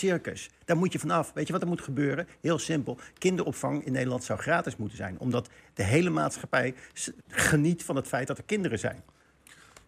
Daar 0.65 0.77
moet 0.77 0.93
je 0.93 0.99
vanaf. 0.99 1.33
Weet 1.33 1.47
je 1.47 1.53
wat 1.53 1.61
er 1.61 1.67
moet 1.67 1.81
gebeuren? 1.81 2.27
Heel 2.41 2.59
simpel. 2.59 2.97
Kinderopvang 3.17 3.85
in 3.85 3.91
Nederland 3.91 4.23
zou 4.23 4.39
gratis 4.39 4.75
moeten 4.75 4.97
zijn. 4.97 5.19
Omdat 5.19 5.49
de 5.73 5.83
hele 5.83 6.09
maatschappij 6.09 6.75
geniet 7.27 7.83
van 7.83 7.95
het 7.95 8.07
feit 8.07 8.27
dat 8.27 8.37
er 8.37 8.43
kinderen 8.43 8.79
zijn. 8.79 9.03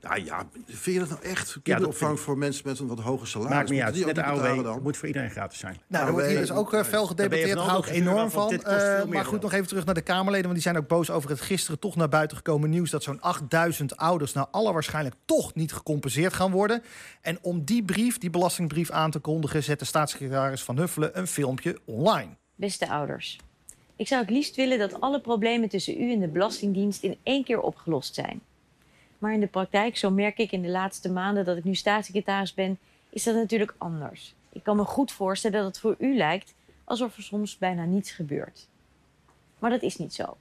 Nou 0.01 0.23
ja, 0.25 0.47
vind 0.65 0.95
je 0.95 0.99
dat 0.99 1.09
nou 1.09 1.21
echt? 1.21 1.57
Kinderopvang 1.63 2.17
ja, 2.17 2.23
voor 2.23 2.37
mensen 2.37 2.67
met 2.67 2.79
een 2.79 2.87
wat 2.87 2.99
hoger 2.99 3.27
salaris? 3.27 3.55
Maakt 3.55 3.69
niet 3.69 3.81
uit. 3.81 4.05
Net 4.05 4.15
de 4.15 4.23
AOW 4.23 4.63
dan? 4.63 4.81
moet 4.81 4.97
voor 4.97 5.07
iedereen 5.07 5.29
gratis 5.29 5.59
zijn. 5.59 5.81
Nou, 5.87 6.05
er 6.05 6.11
wordt 6.11 6.27
hier 6.27 6.39
dus 6.39 6.51
ook 6.51 6.73
uh, 6.73 6.83
fel 6.83 7.05
gedebatteerd. 7.05 7.57
Daar 7.57 7.67
hou 7.67 7.87
ik 7.87 7.93
enorm 7.93 8.29
van. 8.29 8.53
Uh, 8.53 9.03
maar 9.03 9.25
goed, 9.25 9.41
nog 9.41 9.53
even 9.53 9.67
terug 9.67 9.85
naar 9.85 9.93
de 9.93 10.01
Kamerleden. 10.01 10.41
Want 10.41 10.53
die 10.53 10.63
zijn 10.63 10.77
ook 10.77 10.87
boos 10.87 11.09
over 11.09 11.29
het 11.29 11.41
gisteren 11.41 11.79
toch 11.79 11.95
naar 11.95 12.09
buiten 12.09 12.37
gekomen 12.37 12.69
nieuws... 12.69 12.89
dat 12.89 13.03
zo'n 13.03 13.21
8000 13.21 13.97
ouders 13.97 14.33
nou 14.33 14.47
alle 14.51 14.73
waarschijnlijk 14.73 15.15
toch 15.25 15.53
niet 15.53 15.73
gecompenseerd 15.73 16.33
gaan 16.33 16.51
worden. 16.51 16.83
En 17.21 17.37
om 17.41 17.63
die 17.63 17.83
brief, 17.83 18.17
die 18.17 18.29
belastingbrief 18.29 18.91
aan 18.91 19.11
te 19.11 19.19
kondigen... 19.19 19.63
zet 19.63 19.79
de 19.79 19.85
staatssecretaris 19.85 20.63
Van 20.63 20.77
Huffelen 20.77 21.17
een 21.17 21.27
filmpje 21.27 21.79
online. 21.85 22.37
Beste 22.55 22.89
ouders, 22.89 23.39
ik 23.95 24.07
zou 24.07 24.21
het 24.21 24.29
liefst 24.29 24.55
willen 24.55 24.79
dat 24.79 25.01
alle 25.01 25.21
problemen 25.21 25.69
tussen 25.69 26.01
u 26.01 26.11
en 26.11 26.19
de 26.19 26.27
Belastingdienst... 26.27 27.03
in 27.03 27.17
één 27.23 27.43
keer 27.43 27.61
opgelost 27.61 28.15
zijn. 28.15 28.41
Maar 29.19 29.33
in 29.33 29.39
de 29.39 29.47
praktijk, 29.47 29.97
zo 29.97 30.09
merk 30.09 30.37
ik 30.37 30.51
in 30.51 30.61
de 30.61 30.69
laatste 30.69 31.11
maanden 31.11 31.45
dat 31.45 31.57
ik 31.57 31.63
nu 31.63 31.75
staatssecretaris 31.75 32.53
ben, 32.53 32.77
is 33.09 33.23
dat 33.23 33.35
natuurlijk 33.35 33.75
anders. 33.77 34.33
Ik 34.49 34.63
kan 34.63 34.75
me 34.75 34.83
goed 34.83 35.11
voorstellen 35.11 35.57
dat 35.57 35.67
het 35.67 35.79
voor 35.79 35.95
u 35.97 36.17
lijkt 36.17 36.53
alsof 36.83 37.17
er 37.17 37.23
soms 37.23 37.57
bijna 37.57 37.85
niets 37.85 38.11
gebeurt. 38.11 38.67
Maar 39.59 39.69
dat 39.69 39.81
is 39.81 39.97
niet 39.97 40.13
zo. 40.13 40.37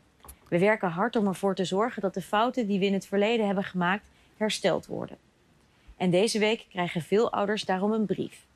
We 0.49 0.59
werken 0.59 0.91
hard 0.91 1.17
om 1.17 1.27
ervoor 1.27 1.55
te 1.55 1.65
zorgen 1.65 2.03
dat 2.03 2.15
de 2.15 2.23
fouten 2.23 2.67
die 2.67 2.79
we 2.79 2.87
in 2.87 2.93
het 2.93 3.07
verleden 3.07 3.47
hebben 3.47 3.65
gemaakt 3.65 4.07
hersteld 4.37 4.87
worden. 4.87 5.17
En 5.97 6.11
deze 6.11 6.39
week 6.39 6.67
krijgen 6.71 7.03
veel 7.03 7.33
ouders 7.33 7.65
daarom 7.65 7.93
een 7.93 8.07
brief. 8.07 8.47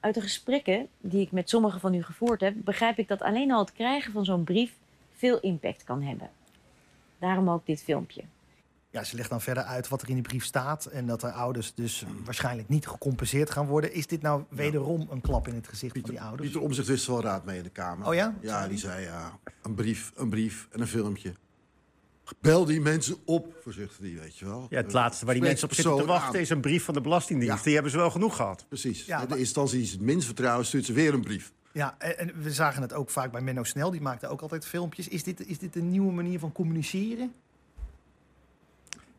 Uit 0.00 0.14
de 0.14 0.20
gesprekken 0.20 0.88
die 1.00 1.20
ik 1.20 1.32
met 1.32 1.48
sommigen 1.48 1.80
van 1.80 1.94
u 1.94 2.02
gevoerd 2.02 2.40
heb, 2.40 2.54
begrijp 2.56 2.98
ik 2.98 3.08
dat 3.08 3.22
alleen 3.22 3.52
al 3.52 3.58
het 3.58 3.72
krijgen 3.72 4.12
van 4.12 4.24
zo'n 4.24 4.44
brief 4.44 4.74
veel 5.12 5.40
impact 5.40 5.84
kan 5.84 6.02
hebben. 6.02 6.30
Daarom 7.18 7.50
ook 7.50 7.66
dit 7.66 7.82
filmpje 7.82 8.22
ja, 8.92 9.04
ze 9.04 9.16
legt 9.16 9.30
dan 9.30 9.40
verder 9.40 9.62
uit 9.62 9.88
wat 9.88 10.02
er 10.02 10.08
in 10.08 10.14
die 10.14 10.22
brief 10.22 10.44
staat. 10.44 10.84
En 10.84 11.06
dat 11.06 11.20
de 11.20 11.32
ouders 11.32 11.74
dus 11.74 12.04
waarschijnlijk 12.24 12.68
niet 12.68 12.86
gecompenseerd 12.86 13.50
gaan 13.50 13.66
worden. 13.66 13.92
Is 13.92 14.06
dit 14.06 14.22
nou 14.22 14.44
wederom 14.48 15.06
een 15.10 15.20
klap 15.20 15.48
in 15.48 15.54
het 15.54 15.68
gezicht 15.68 15.92
Pieter, 15.92 16.10
van 16.10 16.20
die 16.20 16.28
ouders? 16.28 16.48
Pieter 16.48 16.66
Omzicht 16.66 16.88
wist 16.88 17.06
wel 17.06 17.22
raad 17.22 17.44
mee 17.44 17.56
in 17.56 17.62
de 17.62 17.70
Kamer. 17.70 18.06
Oh 18.06 18.14
ja? 18.14 18.34
Ja, 18.40 18.68
die 18.68 18.78
zei 18.78 19.04
ja, 19.04 19.38
een 19.62 19.74
brief, 19.74 20.12
een 20.14 20.28
brief 20.28 20.68
en 20.70 20.80
een 20.80 20.86
filmpje. 20.86 21.34
Bel 22.40 22.64
die 22.64 22.80
mensen 22.80 23.16
op, 23.24 23.56
voorzichtig 23.62 23.98
die, 23.98 24.18
weet 24.18 24.38
je 24.38 24.44
wel. 24.44 24.66
Ja, 24.70 24.76
het 24.76 24.92
laatste 24.92 25.24
waar 25.24 25.34
die 25.34 25.42
mensen 25.42 25.68
op 25.68 25.74
zitten 25.74 25.96
te 25.96 26.04
wachten 26.04 26.40
is 26.40 26.50
een 26.50 26.60
brief 26.60 26.84
van 26.84 26.94
de 26.94 27.00
Belastingdienst. 27.00 27.56
Ja. 27.56 27.62
Die 27.62 27.74
hebben 27.74 27.92
ze 27.92 27.98
wel 27.98 28.10
genoeg 28.10 28.36
gehad. 28.36 28.64
Precies. 28.68 29.04
Ja, 29.04 29.26
de 29.26 29.38
instantie 29.38 29.78
die 29.78 29.90
het 29.90 30.00
minst 30.00 30.26
vertrouwen 30.26 30.66
stuurt 30.66 30.84
ze 30.84 30.92
weer 30.92 31.14
een 31.14 31.20
brief. 31.20 31.52
Ja, 31.72 31.98
en 31.98 32.42
we 32.42 32.50
zagen 32.50 32.82
het 32.82 32.92
ook 32.92 33.10
vaak 33.10 33.32
bij 33.32 33.40
Menno 33.40 33.64
Snel. 33.64 33.90
Die 33.90 34.00
maakte 34.00 34.28
ook 34.28 34.40
altijd 34.40 34.66
filmpjes. 34.66 35.08
Is 35.08 35.22
dit, 35.22 35.46
is 35.46 35.58
dit 35.58 35.76
een 35.76 35.90
nieuwe 35.90 36.12
manier 36.12 36.38
van 36.38 36.52
communiceren? 36.52 37.32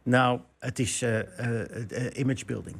Nou, 0.03 0.39
het 0.59 0.79
is 0.79 1.01
uh, 1.01 1.19
image 2.13 2.45
building. 2.45 2.75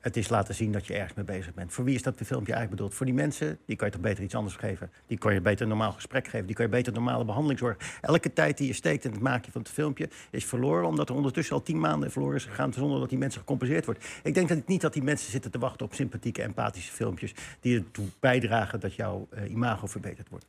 het 0.00 0.16
is 0.16 0.28
laten 0.28 0.54
zien 0.54 0.72
dat 0.72 0.86
je 0.86 0.94
ergens 0.94 1.14
mee 1.14 1.24
bezig 1.24 1.54
bent. 1.54 1.72
Voor 1.72 1.84
wie 1.84 1.94
is 1.94 2.02
dat 2.02 2.14
filmpje 2.14 2.52
eigenlijk 2.52 2.70
bedoeld? 2.70 2.94
Voor 2.94 3.06
die 3.06 3.14
mensen, 3.14 3.58
die 3.66 3.76
kan 3.76 3.86
je 3.86 3.92
toch 3.92 4.02
beter 4.02 4.24
iets 4.24 4.34
anders 4.34 4.56
geven. 4.56 4.90
Die 5.06 5.18
kan 5.18 5.34
je 5.34 5.40
beter 5.40 5.62
een 5.62 5.68
normaal 5.68 5.92
gesprek 5.92 6.28
geven. 6.28 6.46
Die 6.46 6.54
kan 6.54 6.64
je 6.64 6.70
beter 6.70 6.92
normale 6.92 7.24
behandeling 7.24 7.58
zorgen. 7.58 7.80
Elke 8.00 8.32
tijd 8.32 8.58
die 8.58 8.66
je 8.66 8.72
steekt 8.72 9.04
in 9.04 9.10
het 9.10 9.20
maken 9.20 9.52
van 9.52 9.60
het 9.60 9.70
filmpje 9.70 10.08
is 10.30 10.44
verloren... 10.44 10.88
omdat 10.88 11.08
er 11.08 11.14
ondertussen 11.14 11.54
al 11.54 11.62
tien 11.62 11.80
maanden 11.80 12.10
verloren 12.10 12.36
is 12.36 12.44
gegaan... 12.44 12.72
zonder 12.72 13.00
dat 13.00 13.08
die 13.08 13.18
mensen 13.18 13.40
gecompenseerd 13.40 13.84
wordt. 13.84 14.04
Ik 14.22 14.34
denk 14.34 14.48
dat 14.48 14.66
niet 14.66 14.80
dat 14.80 14.92
die 14.92 15.02
mensen 15.02 15.30
zitten 15.30 15.50
te 15.50 15.58
wachten 15.58 15.86
op 15.86 15.94
sympathieke, 15.94 16.42
empathische 16.42 16.92
filmpjes... 16.92 17.34
die 17.60 17.76
ertoe 17.78 18.06
bijdragen 18.20 18.80
dat 18.80 18.94
jouw 18.94 19.28
imago 19.48 19.86
verbeterd 19.86 20.28
wordt. 20.28 20.46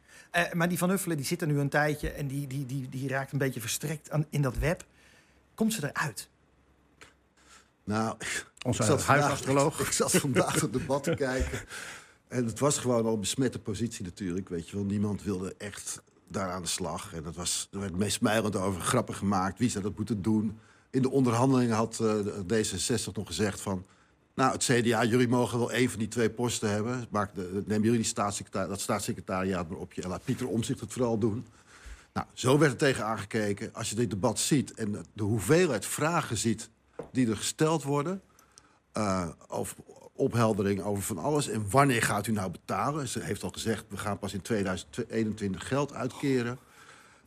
Maar 0.54 0.70
die 0.70 0.78
Van 0.78 0.90
Huffelen 0.90 1.18
die 1.18 1.26
zit 1.26 1.42
er 1.42 1.48
nu 1.48 1.60
een 1.60 1.70
tijdje... 1.70 2.10
en 2.10 2.28
die, 2.28 2.48
die, 2.48 2.66
die, 2.66 2.90
die 2.90 3.10
raakt 3.10 3.32
een 3.32 3.38
beetje 3.38 3.62
verstrekt 3.62 4.10
in 4.30 4.42
dat 4.42 4.58
web. 4.58 4.86
Komt 5.58 5.74
ze 5.74 5.92
eruit? 5.94 6.30
Nou, 7.84 8.18
onze 8.66 8.84
huisastroloog. 8.84 9.80
Ik, 9.80 9.86
ik, 9.88 9.92
zat 9.92 10.12
vandaag 10.12 10.62
het 10.62 10.74
debat 10.74 11.04
te 11.04 11.16
kijken. 11.28 11.60
En 12.28 12.46
het 12.46 12.60
was 12.60 12.78
gewoon 12.78 13.06
al 13.06 13.14
een 13.14 13.20
besmette 13.20 13.60
positie 13.60 14.06
natuurlijk. 14.06 14.50
Weet 14.50 14.70
je 14.70 14.76
wel, 14.76 14.86
niemand 14.86 15.24
wilde 15.24 15.56
echt 15.58 16.02
daar 16.28 16.52
aan 16.52 16.62
de 16.62 16.68
slag. 16.68 17.14
En 17.14 17.24
dat 17.24 17.36
was, 17.36 17.68
er 17.72 17.80
werd 17.80 17.96
meest 17.96 18.16
smijlend 18.16 18.56
over, 18.56 18.82
grappig 18.82 19.18
gemaakt. 19.18 19.60
Wie 19.60 19.70
zou 19.70 19.84
dat 19.84 19.98
moeten 19.98 20.22
doen? 20.22 20.60
In 20.90 21.02
de 21.02 21.10
onderhandelingen 21.10 21.76
had 21.76 22.00
uh, 22.02 22.16
D66 22.54 23.14
nog 23.14 23.28
gezegd 23.28 23.62
van... 23.62 23.86
Nou, 24.36 24.52
het 24.52 24.64
CDA, 24.64 25.04
jullie 25.04 25.28
mogen 25.28 25.60
wel 25.60 25.72
één 25.72 25.90
van 25.90 26.00
die 26.00 26.08
twee 26.08 26.30
posten 26.30 26.70
hebben. 26.70 27.08
Maak 27.10 27.36
de, 27.36 27.64
neem 27.66 27.84
jullie 27.84 27.98
die 27.98 28.08
staatssecretaris, 28.08 28.70
dat 28.70 28.80
staatssecretariaat 28.80 29.70
maar 29.70 29.80
op 29.80 29.94
je... 29.94 30.02
en 30.02 30.10
laat 30.10 30.24
Pieter 30.24 30.48
Omzicht 30.48 30.80
het 30.80 30.94
vooral 30.94 31.18
doen. 31.18 31.46
Nou, 32.18 32.30
zo 32.34 32.58
werd 32.58 32.72
er 32.72 32.78
tegen 32.78 33.06
aangekeken. 33.06 33.74
Als 33.74 33.90
je 33.90 33.96
dit 33.96 34.10
debat 34.10 34.40
ziet 34.40 34.74
en 34.74 35.06
de 35.14 35.24
hoeveelheid 35.24 35.86
vragen 35.86 36.38
ziet 36.38 36.70
die 37.12 37.30
er 37.30 37.38
gesteld 37.38 37.84
worden... 37.84 38.22
Uh, 38.94 39.28
over 39.48 39.76
opheldering 40.14 40.82
over 40.82 41.04
van 41.04 41.18
alles. 41.18 41.48
En 41.48 41.70
wanneer 41.70 42.02
gaat 42.02 42.28
u 42.28 42.32
nou 42.32 42.52
betalen? 42.52 43.08
Ze 43.08 43.20
heeft 43.20 43.44
al 43.44 43.50
gezegd, 43.50 43.86
we 43.90 43.98
gaan 43.98 44.20
pas 44.20 44.34
in 44.34 44.42
2021 44.42 45.68
geld 45.68 45.94
uitkeren. 45.94 46.58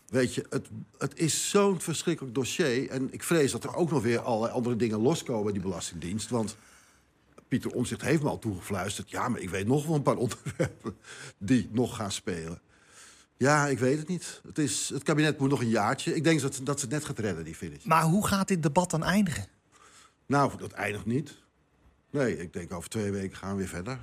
Weet 0.07 0.35
je, 0.35 0.47
het, 0.49 0.69
het 0.99 1.19
is 1.19 1.51
zo'n 1.51 1.81
verschrikkelijk 1.81 2.35
dossier. 2.35 2.89
En 2.89 3.13
ik 3.13 3.23
vrees 3.23 3.53
dat 3.53 3.65
er 3.65 3.75
ook 3.75 3.91
nog 3.91 4.03
weer 4.03 4.21
allerlei 4.21 4.53
andere 4.53 4.77
dingen 4.77 5.01
loskomen 5.01 5.45
bij 5.45 5.53
die 5.53 5.63
Belastingdienst. 5.63 6.31
Want 6.31 6.57
Pieter 7.49 7.71
Omzicht 7.71 8.03
heeft 8.03 8.23
me 8.23 8.29
al 8.29 8.39
toegefluisterd... 8.39 9.11
ja, 9.11 9.29
maar 9.29 9.41
ik 9.41 9.51
weet 9.51 9.67
nog 9.67 9.87
wel 9.87 9.95
een 9.95 10.03
paar 10.03 10.17
onderwerpen 10.27 10.97
die 11.39 11.69
nog 11.73 11.97
gaan 11.97 12.13
spelen. 12.13 12.61
Ja, 13.41 13.67
ik 13.67 13.79
weet 13.79 13.99
het 13.99 14.09
niet. 14.09 14.41
Het, 14.47 14.59
is, 14.59 14.89
het 14.89 15.03
kabinet 15.03 15.39
moet 15.39 15.49
nog 15.49 15.61
een 15.61 15.69
jaartje. 15.69 16.15
Ik 16.15 16.25
denk 16.25 16.41
dat, 16.41 16.61
dat 16.63 16.79
ze 16.79 16.85
het 16.85 16.95
net 16.95 17.05
gaat 17.05 17.19
redden, 17.19 17.45
die 17.45 17.55
finish. 17.55 17.85
Maar 17.85 18.03
hoe 18.03 18.27
gaat 18.27 18.49
dit 18.49 18.63
debat 18.63 18.91
dan 18.91 19.05
eindigen? 19.05 19.47
Nou, 20.27 20.57
dat 20.59 20.73
eindigt 20.73 21.07
niet. 21.07 21.37
Nee, 22.11 22.39
ik 22.39 22.53
denk 22.53 22.73
over 22.73 22.89
twee 22.89 23.11
weken 23.11 23.37
gaan 23.37 23.51
we 23.51 23.57
weer 23.57 23.69
verder. 23.69 23.99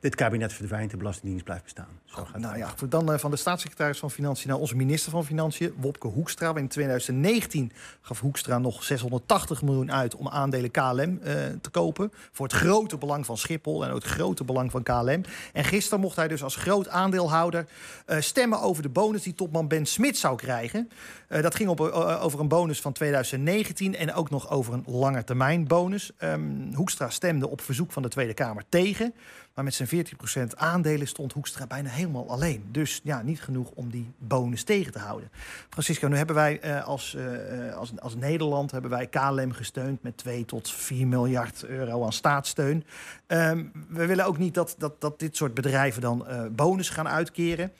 Dit 0.00 0.14
kabinet 0.14 0.52
verdwijnt, 0.52 0.90
de 0.90 0.96
Belastingdienst 0.96 1.44
blijft 1.44 1.62
bestaan. 1.62 2.00
Nou 2.36 2.58
ja, 2.58 2.74
dan 2.88 3.12
uh, 3.12 3.18
van 3.18 3.30
de 3.30 3.36
staatssecretaris 3.36 3.98
van 3.98 4.10
Financiën 4.10 4.48
naar 4.48 4.58
onze 4.58 4.76
minister 4.76 5.10
van 5.10 5.24
Financiën, 5.24 5.74
Wopke 5.76 6.06
Hoekstra. 6.06 6.54
In 6.54 6.68
2019 6.68 7.72
gaf 8.00 8.20
Hoekstra 8.20 8.58
nog 8.58 8.84
680 8.84 9.62
miljoen 9.62 9.92
uit 9.92 10.14
om 10.14 10.28
aandelen 10.28 10.70
KLM 10.70 10.98
uh, 10.98 11.32
te 11.60 11.70
kopen. 11.70 12.12
Voor 12.32 12.46
het 12.46 12.54
grote 12.54 12.98
belang 12.98 13.26
van 13.26 13.36
Schiphol 13.36 13.84
en 13.84 13.90
ook 13.90 14.02
het 14.02 14.12
grote 14.12 14.44
belang 14.44 14.70
van 14.70 14.82
KLM. 14.82 15.22
En 15.52 15.64
gisteren 15.64 16.00
mocht 16.00 16.16
hij 16.16 16.28
dus 16.28 16.42
als 16.42 16.56
groot 16.56 16.88
aandeelhouder 16.88 17.66
uh, 18.06 18.20
stemmen 18.20 18.60
over 18.60 18.82
de 18.82 18.88
bonus 18.88 19.22
die 19.22 19.34
topman 19.34 19.68
Ben 19.68 19.86
Smit 19.86 20.18
zou 20.18 20.36
krijgen. 20.36 20.90
dat 21.28 21.54
ging 21.54 21.68
op, 21.68 21.80
over 21.80 22.40
een 22.40 22.48
bonus 22.48 22.80
van 22.80 22.92
2019 22.92 23.96
en 23.96 24.14
ook 24.14 24.30
nog 24.30 24.50
over 24.50 24.74
een 24.74 24.84
langetermijn 24.86 25.66
bonus. 25.66 26.10
Um, 26.18 26.74
Hoekstra 26.74 27.10
stemde 27.10 27.48
op 27.48 27.60
verzoek 27.60 27.92
van 27.92 28.02
de 28.02 28.08
Tweede 28.08 28.34
Kamer 28.34 28.64
tegen. 28.68 29.14
Maar 29.54 29.64
met 29.64 29.74
zijn 29.74 30.06
14% 30.52 30.56
aandelen 30.56 31.08
stond 31.08 31.32
Hoekstra 31.32 31.66
bijna 31.66 31.88
helemaal 31.88 32.28
alleen. 32.28 32.68
Dus 32.70 33.00
ja, 33.04 33.22
niet 33.22 33.42
genoeg 33.42 33.70
om 33.74 33.90
die 33.90 34.12
bonus 34.18 34.62
tegen 34.62 34.92
te 34.92 34.98
houden. 34.98 35.30
Francisco, 35.68 36.08
nu 36.08 36.16
hebben 36.16 36.34
wij 36.34 36.64
uh, 36.64 36.84
als, 36.84 37.14
uh, 37.14 37.74
als, 37.74 37.92
als 37.98 38.14
Nederland 38.14 38.70
hebben 38.70 38.90
wij 38.90 39.06
KLM 39.06 39.52
gesteund 39.52 40.02
met 40.02 40.16
2 40.16 40.44
tot 40.44 40.70
4 40.70 41.06
miljard 41.06 41.64
euro 41.64 42.04
aan 42.04 42.12
staatssteun. 42.12 42.84
Um, 43.26 43.72
we 43.88 44.06
willen 44.06 44.26
ook 44.26 44.38
niet 44.38 44.54
dat, 44.54 44.74
dat, 44.78 45.00
dat 45.00 45.18
dit 45.18 45.36
soort 45.36 45.54
bedrijven 45.54 46.00
dan 46.00 46.24
uh, 46.28 46.42
bonus 46.50 46.88
gaan 46.88 47.08
uitkeren. 47.08 47.72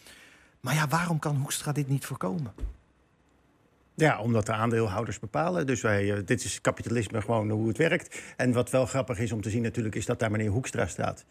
Maar 0.60 0.74
ja, 0.74 0.88
waarom 0.88 1.18
kan 1.18 1.36
Hoekstra 1.36 1.72
dit 1.72 1.88
niet 1.88 2.04
voorkomen? 2.04 2.52
Ja, 4.00 4.20
omdat 4.20 4.46
de 4.46 4.52
aandeelhouders 4.52 5.18
bepalen. 5.18 5.66
Dus 5.66 5.80
wij, 5.80 6.24
dit 6.24 6.44
is 6.44 6.60
kapitalisme 6.60 7.20
gewoon 7.20 7.50
hoe 7.50 7.68
het 7.68 7.76
werkt. 7.76 8.20
En 8.36 8.52
wat 8.52 8.70
wel 8.70 8.86
grappig 8.86 9.18
is 9.18 9.32
om 9.32 9.40
te 9.40 9.50
zien 9.50 9.62
natuurlijk... 9.62 9.94
is 9.94 10.06
dat 10.06 10.18
daar 10.18 10.30
meneer 10.30 10.50
Hoekstra 10.50 10.86
staat 10.86 11.24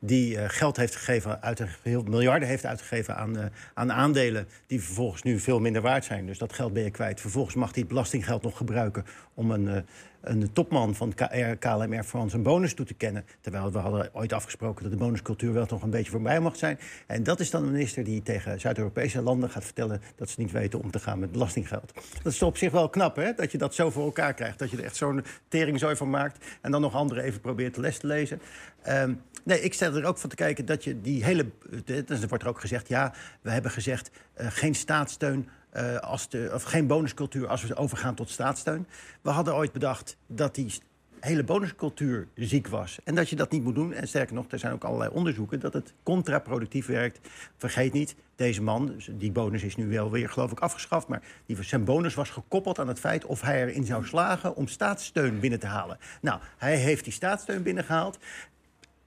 die 0.00 0.34
uh, 0.34 0.44
geld 0.46 0.76
heeft 0.76 0.96
gegeven, 0.96 1.42
uit, 1.42 1.62
heel 1.82 2.02
miljarden 2.02 2.48
heeft 2.48 2.66
uitgegeven 2.66 3.16
aan, 3.16 3.36
uh, 3.36 3.44
aan 3.74 3.92
aandelen... 3.92 4.48
die 4.66 4.82
vervolgens 4.82 5.22
nu 5.22 5.38
veel 5.38 5.60
minder 5.60 5.82
waard 5.82 6.04
zijn. 6.04 6.26
Dus 6.26 6.38
dat 6.38 6.52
geld 6.52 6.72
ben 6.72 6.82
je 6.82 6.90
kwijt. 6.90 7.20
Vervolgens 7.20 7.54
mag 7.54 7.70
hij 7.70 7.78
het 7.80 7.88
belastinggeld 7.88 8.42
nog 8.42 8.56
gebruiken 8.56 9.04
om 9.34 9.50
een... 9.50 9.64
Uh, 9.64 9.76
een 10.20 10.52
topman 10.52 10.94
van 10.94 11.14
KLM 11.58 11.92
Air 11.92 12.06
een 12.12 12.42
bonus 12.42 12.74
toe 12.74 12.86
te 12.86 12.94
kennen. 12.94 13.24
Terwijl 13.40 13.72
we 13.72 13.78
hadden 13.78 14.10
ooit 14.12 14.32
afgesproken 14.32 14.82
dat 14.82 14.92
de 14.92 14.98
bonuscultuur 14.98 15.52
wel 15.52 15.66
toch 15.66 15.82
een 15.82 15.90
beetje 15.90 16.10
voorbij 16.10 16.40
mag 16.40 16.56
zijn. 16.56 16.78
En 17.06 17.22
dat 17.22 17.40
is 17.40 17.50
dan 17.50 17.62
een 17.62 17.72
minister 17.72 18.04
die 18.04 18.22
tegen 18.22 18.60
Zuid-Europese 18.60 19.22
landen 19.22 19.50
gaat 19.50 19.64
vertellen 19.64 20.02
dat 20.16 20.30
ze 20.30 20.40
niet 20.40 20.50
weten 20.50 20.80
om 20.80 20.90
te 20.90 20.98
gaan 20.98 21.18
met 21.18 21.32
belastinggeld. 21.32 21.92
Dat 22.22 22.32
is 22.32 22.42
op 22.42 22.56
zich 22.56 22.72
wel 22.72 22.88
knap, 22.88 23.16
hè? 23.16 23.34
Dat 23.34 23.52
je 23.52 23.58
dat 23.58 23.74
zo 23.74 23.90
voor 23.90 24.04
elkaar 24.04 24.34
krijgt. 24.34 24.58
Dat 24.58 24.70
je 24.70 24.76
er 24.76 24.84
echt 24.84 24.96
zo'n 24.96 25.24
teringzooi 25.48 25.96
van 25.96 26.10
maakt. 26.10 26.44
En 26.60 26.70
dan 26.70 26.80
nog 26.80 26.94
anderen 26.94 27.24
even 27.24 27.40
probeert 27.40 27.74
de 27.74 27.80
les 27.80 27.98
te 27.98 28.06
lezen. 28.06 28.40
Um, 28.88 29.20
nee, 29.44 29.60
ik 29.60 29.74
stel 29.74 29.87
er 29.94 30.04
ook 30.04 30.18
van 30.18 30.30
te 30.30 30.36
kijken 30.36 30.66
dat 30.66 30.84
je 30.84 31.00
die 31.00 31.24
hele. 31.24 31.46
Er 31.86 32.28
wordt 32.28 32.44
er 32.44 32.48
ook 32.50 32.60
gezegd, 32.60 32.88
ja, 32.88 33.14
we 33.40 33.50
hebben 33.50 33.70
gezegd 33.70 34.10
uh, 34.40 34.46
geen 34.50 34.74
staatssteun 34.74 35.48
uh, 35.76 35.96
als 35.96 36.28
de, 36.28 36.50
of 36.54 36.62
geen 36.62 36.86
bonuscultuur 36.86 37.48
als 37.48 37.62
we 37.62 37.76
overgaan 37.76 38.14
tot 38.14 38.30
staatssteun. 38.30 38.86
We 39.22 39.30
hadden 39.30 39.54
ooit 39.54 39.72
bedacht 39.72 40.16
dat 40.26 40.54
die 40.54 40.72
hele 41.20 41.44
bonuscultuur 41.44 42.28
ziek 42.34 42.68
was. 42.68 42.98
En 43.04 43.14
dat 43.14 43.28
je 43.28 43.36
dat 43.36 43.50
niet 43.50 43.62
moet 43.62 43.74
doen. 43.74 43.92
En 43.92 44.08
sterker 44.08 44.34
nog, 44.34 44.44
er 44.48 44.58
zijn 44.58 44.72
ook 44.72 44.84
allerlei 44.84 45.10
onderzoeken 45.10 45.60
dat 45.60 45.72
het 45.72 45.94
contraproductief 46.02 46.86
werkt. 46.86 47.28
Vergeet 47.56 47.92
niet, 47.92 48.14
deze 48.36 48.62
man, 48.62 48.86
dus 48.86 49.08
die 49.12 49.32
bonus 49.32 49.62
is 49.62 49.76
nu 49.76 49.88
wel 49.88 50.10
weer 50.10 50.28
geloof 50.28 50.52
ik 50.52 50.60
afgeschaft... 50.60 51.08
maar 51.08 51.22
die, 51.46 51.62
zijn 51.62 51.84
bonus 51.84 52.14
was 52.14 52.30
gekoppeld 52.30 52.78
aan 52.78 52.88
het 52.88 52.98
feit 52.98 53.24
of 53.24 53.40
hij 53.40 53.66
erin 53.66 53.84
zou 53.84 54.04
slagen... 54.04 54.56
om 54.56 54.68
staatssteun 54.68 55.40
binnen 55.40 55.60
te 55.60 55.66
halen. 55.66 55.98
Nou, 56.20 56.40
hij 56.56 56.76
heeft 56.76 57.04
die 57.04 57.12
staatssteun 57.12 57.62
binnengehaald 57.62 58.18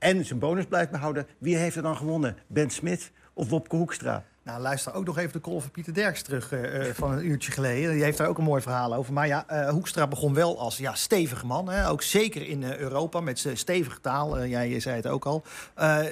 en 0.01 0.25
zijn 0.25 0.39
bonus 0.39 0.65
blijft 0.65 0.91
behouden. 0.91 1.27
Wie 1.37 1.55
heeft 1.55 1.75
er 1.75 1.81
dan 1.81 1.97
gewonnen? 1.97 2.37
Ben 2.47 2.69
Smit 2.69 3.11
of 3.33 3.49
Wopke 3.49 3.75
Hoekstra? 3.75 4.23
Nou, 4.43 4.61
luister 4.61 4.93
ook 4.93 5.05
nog 5.05 5.17
even 5.17 5.31
de 5.31 5.41
call 5.41 5.59
van 5.59 5.71
Pieter 5.71 5.93
Derks 5.93 6.21
terug 6.21 6.51
uh, 6.51 6.83
van 6.93 7.11
een 7.11 7.25
uurtje 7.25 7.51
geleden. 7.51 7.91
Die 7.93 8.03
heeft 8.03 8.17
daar 8.17 8.27
ook 8.27 8.37
een 8.37 8.43
mooi 8.43 8.61
verhaal 8.61 8.93
over. 8.93 9.13
Maar 9.13 9.27
ja, 9.27 9.45
uh, 9.51 9.69
Hoekstra 9.69 10.07
begon 10.07 10.33
wel 10.33 10.59
als 10.59 10.77
ja, 10.77 10.93
stevige 10.93 11.45
man. 11.45 11.69
Hè? 11.69 11.89
Ook 11.89 12.01
zeker 12.01 12.47
in 12.47 12.61
uh, 12.61 12.77
Europa 12.77 13.19
met 13.19 13.47
stevige 13.53 14.01
taal. 14.01 14.45
jij 14.45 14.79
zei 14.79 14.95
het 14.95 15.07
ook 15.07 15.25
al. 15.25 15.43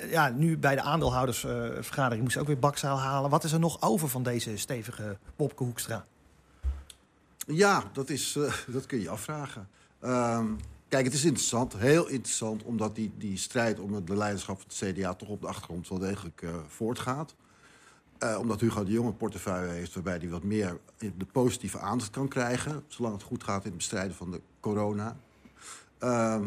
ja, 0.10 0.29
nu 0.29 0.58
bij 0.58 0.75
de 0.75 0.81
aandeelhoudersvergadering 0.81 2.24
moest 2.24 2.38
ook 2.38 2.48
weer 2.48 2.60
bakzaal 2.60 3.00
halen. 3.00 3.29
Wat 3.29 3.43
is 3.43 3.51
er 3.51 3.60
nog 3.60 3.81
over 3.81 4.10
van 4.10 4.24
deze 4.24 4.58
stevige 4.58 5.17
Bobke 5.36 5.63
Hoekstra? 5.63 6.05
Ja, 7.48 7.84
dat, 7.93 8.10
is, 8.10 8.38
dat 8.67 8.86
kun 8.86 9.01
je 9.01 9.10
afvragen. 9.10 9.67
Ehm, 10.00 10.46
Kijk, 10.89 11.05
het 11.05 11.13
is 11.13 11.25
interessant, 11.25 11.77
heel 11.77 12.08
interessant, 12.08 12.63
omdat 12.63 12.96
die, 12.96 13.12
die 13.17 13.38
strijd 13.38 13.79
om 13.79 14.05
de 14.05 14.15
leiderschap 14.15 14.62
van 14.62 14.69
het 14.69 14.98
CDA 14.98 15.13
toch 15.13 15.29
op 15.29 15.41
de 15.41 15.48
achtergrond 15.48 15.89
wel 15.89 16.00
degelijk 16.00 16.41
uh, 16.41 16.50
voortgaat. 16.67 17.36
Uh, 18.24 18.38
omdat 18.39 18.60
Hugo 18.60 18.84
de 18.84 18.91
Jonge 18.91 19.08
een 19.08 19.17
portefeuille 19.17 19.72
heeft 19.72 19.93
waarbij 19.93 20.17
hij 20.17 20.29
wat 20.29 20.43
meer 20.43 20.79
de 21.00 21.25
positieve 21.31 21.79
aandacht 21.79 22.10
kan 22.10 22.27
krijgen. 22.27 22.84
Zolang 22.88 23.13
het 23.13 23.24
goed 23.24 23.43
gaat 23.43 23.62
in 23.62 23.67
het 23.67 23.77
bestrijden 23.77 24.15
van 24.15 24.31
de 24.31 24.41
corona. 24.60 25.17
Uh, 26.03 26.41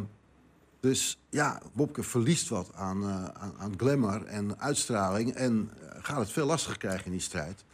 dus 0.81 1.19
ja, 1.31 1.63
Bobke 1.73 2.03
verliest 2.03 2.49
wat 2.49 2.75
aan, 2.75 3.03
uh, 3.03 3.25
aan, 3.25 3.55
aan, 3.59 3.75
glamour 3.77 4.25
en 4.25 4.61
uitstraling. 4.61 5.35
En 5.35 5.71
gaat 5.99 6.19
het 6.19 6.31
veel 6.31 6.47
lastiger 6.47 6.79
krijgen 6.79 7.05
in 7.05 7.13
die 7.13 7.21
strijd. 7.21 7.65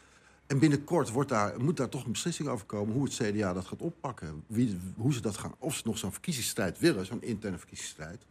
En 0.49 0.59
binnenkort 0.59 1.11
wordt 1.11 1.29
daar, 1.29 1.61
moet 1.61 1.77
daar 1.77 1.89
toch 1.89 2.05
een 2.05 2.13
beslissing 2.13 2.49
over 2.49 2.67
komen 2.67 2.95
hoe 2.95 3.05
het 3.05 3.15
CDA 3.15 3.53
dat 3.53 3.67
gaat 3.67 3.83
oppakken. 3.83 4.45
Wie, 4.47 4.79
hoe 4.97 5.13
ze 5.13 5.21
dat 5.21 5.37
gaan, 5.37 5.55
of 5.59 5.75
ze 5.75 5.83
nog 5.85 5.99
zo'n 5.99 6.13
verkiezingsstrijd 6.13 6.79
willen, 6.79 7.07
zo'n 7.07 7.23
interne 7.23 7.59
verkiezingsstrijd. 7.59 8.25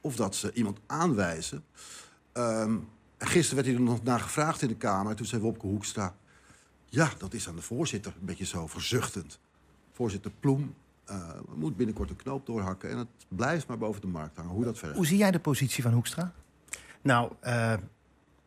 Of 0.00 0.16
dat 0.16 0.34
ze 0.34 0.52
iemand 0.52 0.78
aanwijzen. 0.86 1.64
Um, 2.32 2.88
gisteren 3.18 3.54
werd 3.54 3.66
hij 3.66 3.76
er 3.76 3.82
nog 3.82 4.02
naar 4.02 4.20
gevraagd 4.20 4.62
in 4.62 4.68
de 4.68 4.76
Kamer. 4.76 5.14
Toen 5.14 5.26
zei 5.26 5.42
Wopke 5.42 5.66
Hoekstra... 5.66 6.14
ja, 6.86 7.10
dat 7.18 7.34
is 7.34 7.48
aan 7.48 7.56
de 7.56 7.62
voorzitter, 7.62 8.14
een 8.20 8.26
beetje 8.26 8.46
zo 8.46 8.66
verzuchtend. 8.66 9.38
Voorzitter 9.92 10.30
Ploem 10.40 10.74
uh, 11.10 11.28
moet 11.54 11.76
binnenkort 11.76 12.10
een 12.10 12.16
knoop 12.16 12.46
doorhakken... 12.46 12.90
en 12.90 12.98
het 12.98 13.08
blijft 13.28 13.66
maar 13.66 13.78
boven 13.78 14.00
de 14.00 14.06
markt 14.06 14.36
hangen, 14.36 14.52
hoe 14.52 14.64
dat 14.64 14.78
verder 14.78 14.96
Hoe 14.96 15.06
zie 15.06 15.18
jij 15.18 15.30
de 15.30 15.40
positie 15.40 15.82
van 15.82 15.92
Hoekstra? 15.92 16.32
Nou, 17.02 17.32
uh, 17.44 17.74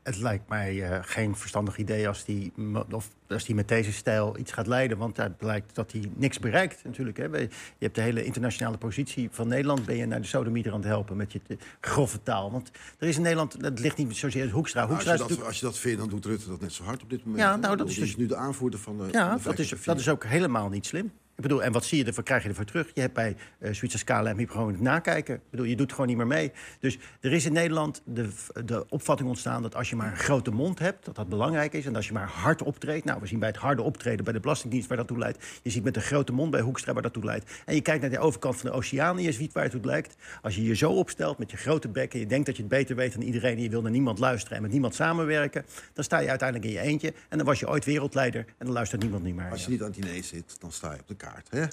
het 0.03 0.17
lijkt 0.17 0.49
mij 0.49 0.75
uh, 0.75 0.97
geen 1.01 1.35
verstandig 1.35 1.77
idee 1.77 2.07
als 2.07 2.25
die, 2.25 2.53
of 2.91 3.09
als 3.29 3.45
die 3.45 3.55
met 3.55 3.67
deze 3.67 3.93
stijl 3.93 4.37
iets 4.37 4.51
gaat 4.51 4.67
leiden. 4.67 4.97
Want 4.97 5.17
het 5.17 5.37
blijkt 5.37 5.75
dat 5.75 5.91
hij 5.91 6.09
niks 6.15 6.39
bereikt 6.39 6.83
natuurlijk. 6.83 7.17
Hè. 7.17 7.23
Je 7.23 7.49
hebt 7.79 7.95
de 7.95 8.01
hele 8.01 8.23
internationale 8.23 8.77
positie 8.77 9.27
van 9.31 9.47
Nederland... 9.47 9.85
ben 9.85 9.95
je 9.95 10.05
naar 10.05 10.21
de 10.21 10.27
sodemieter 10.27 10.71
aan 10.71 10.79
het 10.79 10.87
helpen 10.87 11.17
met 11.17 11.33
je 11.33 11.41
grove 11.81 12.23
taal. 12.23 12.51
Want 12.51 12.71
er 12.97 13.07
is 13.07 13.15
in 13.15 13.21
Nederland, 13.21 13.53
het 13.61 13.79
ligt 13.79 13.97
niet 13.97 14.17
zozeer 14.17 14.49
Hoekstra. 14.49 14.79
Nou, 14.79 14.91
Hoekstra 14.91 15.13
als, 15.13 15.27
je 15.29 15.35
dat, 15.35 15.45
als 15.45 15.59
je 15.59 15.65
dat 15.65 15.77
vindt, 15.77 15.99
dan 15.99 16.09
doet 16.09 16.25
Rutte 16.25 16.47
dat 16.47 16.61
net 16.61 16.73
zo 16.73 16.83
hard 16.83 17.03
op 17.03 17.09
dit 17.09 17.25
moment. 17.25 17.43
Ja, 17.43 17.55
nou, 17.55 17.77
dat 17.77 17.89
is 17.89 17.95
dus 17.95 18.15
nu 18.15 18.25
de 18.25 18.35
aanvoerder 18.35 18.79
van 18.79 18.97
de 18.97 19.07
Ja, 19.11 19.29
van 19.29 19.51
de 19.51 19.57
dat, 19.57 19.59
is, 19.59 19.83
dat 19.83 19.99
is 19.99 20.09
ook 20.09 20.23
helemaal 20.23 20.69
niet 20.69 20.85
slim. 20.85 21.11
Ik 21.35 21.41
bedoel, 21.41 21.63
en 21.63 21.71
wat 21.71 21.85
zie 21.85 21.97
je 21.97 22.05
ervoor, 22.05 22.23
krijg 22.23 22.43
je 22.43 22.49
ervoor 22.49 22.65
terug? 22.65 22.91
Je 22.93 23.01
hebt 23.01 23.13
bij 23.13 23.35
uh, 23.59 23.73
zoiets 23.73 23.93
als 23.93 24.03
KLM 24.03 24.47
gewoon 24.47 24.67
het 24.71 24.81
nakijken. 24.81 25.35
Ik 25.35 25.41
bedoel, 25.49 25.65
je 25.65 25.75
doet 25.75 25.91
gewoon 25.91 26.07
niet 26.07 26.17
meer 26.17 26.27
mee. 26.27 26.51
Dus 26.79 26.97
er 27.21 27.33
is 27.33 27.45
in 27.45 27.53
Nederland 27.53 28.01
de, 28.05 28.29
de 28.65 28.85
opvatting 28.89 29.29
ontstaan 29.29 29.61
dat 29.61 29.75
als 29.75 29.89
je 29.89 29.95
maar 29.95 30.11
een 30.11 30.17
grote 30.17 30.51
mond 30.51 30.79
hebt, 30.79 31.05
dat 31.05 31.15
dat 31.15 31.29
belangrijk 31.29 31.73
is. 31.73 31.85
En 31.85 31.95
als 31.95 32.07
je 32.07 32.13
maar 32.13 32.27
hard 32.27 32.61
optreedt. 32.61 33.05
Nou, 33.05 33.19
we 33.21 33.27
zien 33.27 33.39
bij 33.39 33.47
het 33.47 33.57
harde 33.57 33.81
optreden 33.81 34.23
bij 34.23 34.33
de 34.33 34.39
Belastingdienst 34.39 34.87
waar 34.87 34.97
dat 34.97 35.07
toe 35.07 35.17
leidt. 35.17 35.45
Je 35.63 35.69
ziet 35.69 35.83
met 35.83 35.95
een 35.95 36.01
grote 36.01 36.33
mond 36.33 36.51
bij 36.51 36.61
Hoekstra 36.61 36.93
waar 36.93 37.01
dat 37.01 37.13
toe 37.13 37.25
leidt. 37.25 37.51
En 37.65 37.75
je 37.75 37.81
kijkt 37.81 38.01
naar 38.01 38.09
de 38.09 38.19
overkant 38.19 38.57
van 38.57 38.69
de 38.69 38.75
oceaan 38.75 39.17
en 39.17 39.23
je 39.23 39.31
ziet 39.31 39.53
waar 39.53 39.63
het 39.63 39.71
toe 39.71 39.85
lijkt. 39.85 40.15
Als 40.41 40.55
je 40.55 40.63
je 40.63 40.75
zo 40.75 40.91
opstelt 40.91 41.37
met 41.37 41.51
je 41.51 41.57
grote 41.57 41.89
bek 41.89 42.13
en 42.13 42.19
je 42.19 42.25
denkt 42.25 42.45
dat 42.45 42.55
je 42.55 42.61
het 42.61 42.71
beter 42.71 42.95
weet 42.95 43.13
dan 43.13 43.21
iedereen 43.21 43.55
en 43.55 43.63
je 43.63 43.69
wil 43.69 43.81
naar 43.81 43.91
niemand 43.91 44.19
luisteren 44.19 44.55
en 44.57 44.63
met 44.63 44.71
niemand 44.71 44.95
samenwerken, 44.95 45.65
dan 45.93 46.03
sta 46.03 46.19
je 46.19 46.29
uiteindelijk 46.29 46.69
in 46.69 46.75
je 46.75 46.87
eentje. 46.87 47.13
En 47.29 47.37
dan 47.37 47.45
was 47.45 47.59
je 47.59 47.69
ooit 47.69 47.85
wereldleider 47.85 48.45
en 48.57 48.65
dan 48.65 48.73
luistert 48.73 49.01
niemand 49.01 49.23
niet 49.23 49.35
meer. 49.35 49.49
Als 49.49 49.63
je 49.63 49.69
niet 49.69 49.81
aan 49.81 49.91
het 49.91 50.01
diner 50.01 50.23
zit, 50.23 50.55
dan 50.59 50.71
sta 50.71 50.93
je 50.93 50.99
op 50.99 51.07
de 51.07 51.15
kaart. 51.23 51.47
Hè? 51.49 51.65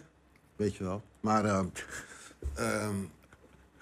Weet 0.56 0.76
je 0.76 0.84
wel. 0.84 1.02
Maar 1.20 1.44
uh, 1.44 1.60
uh, 2.58 2.88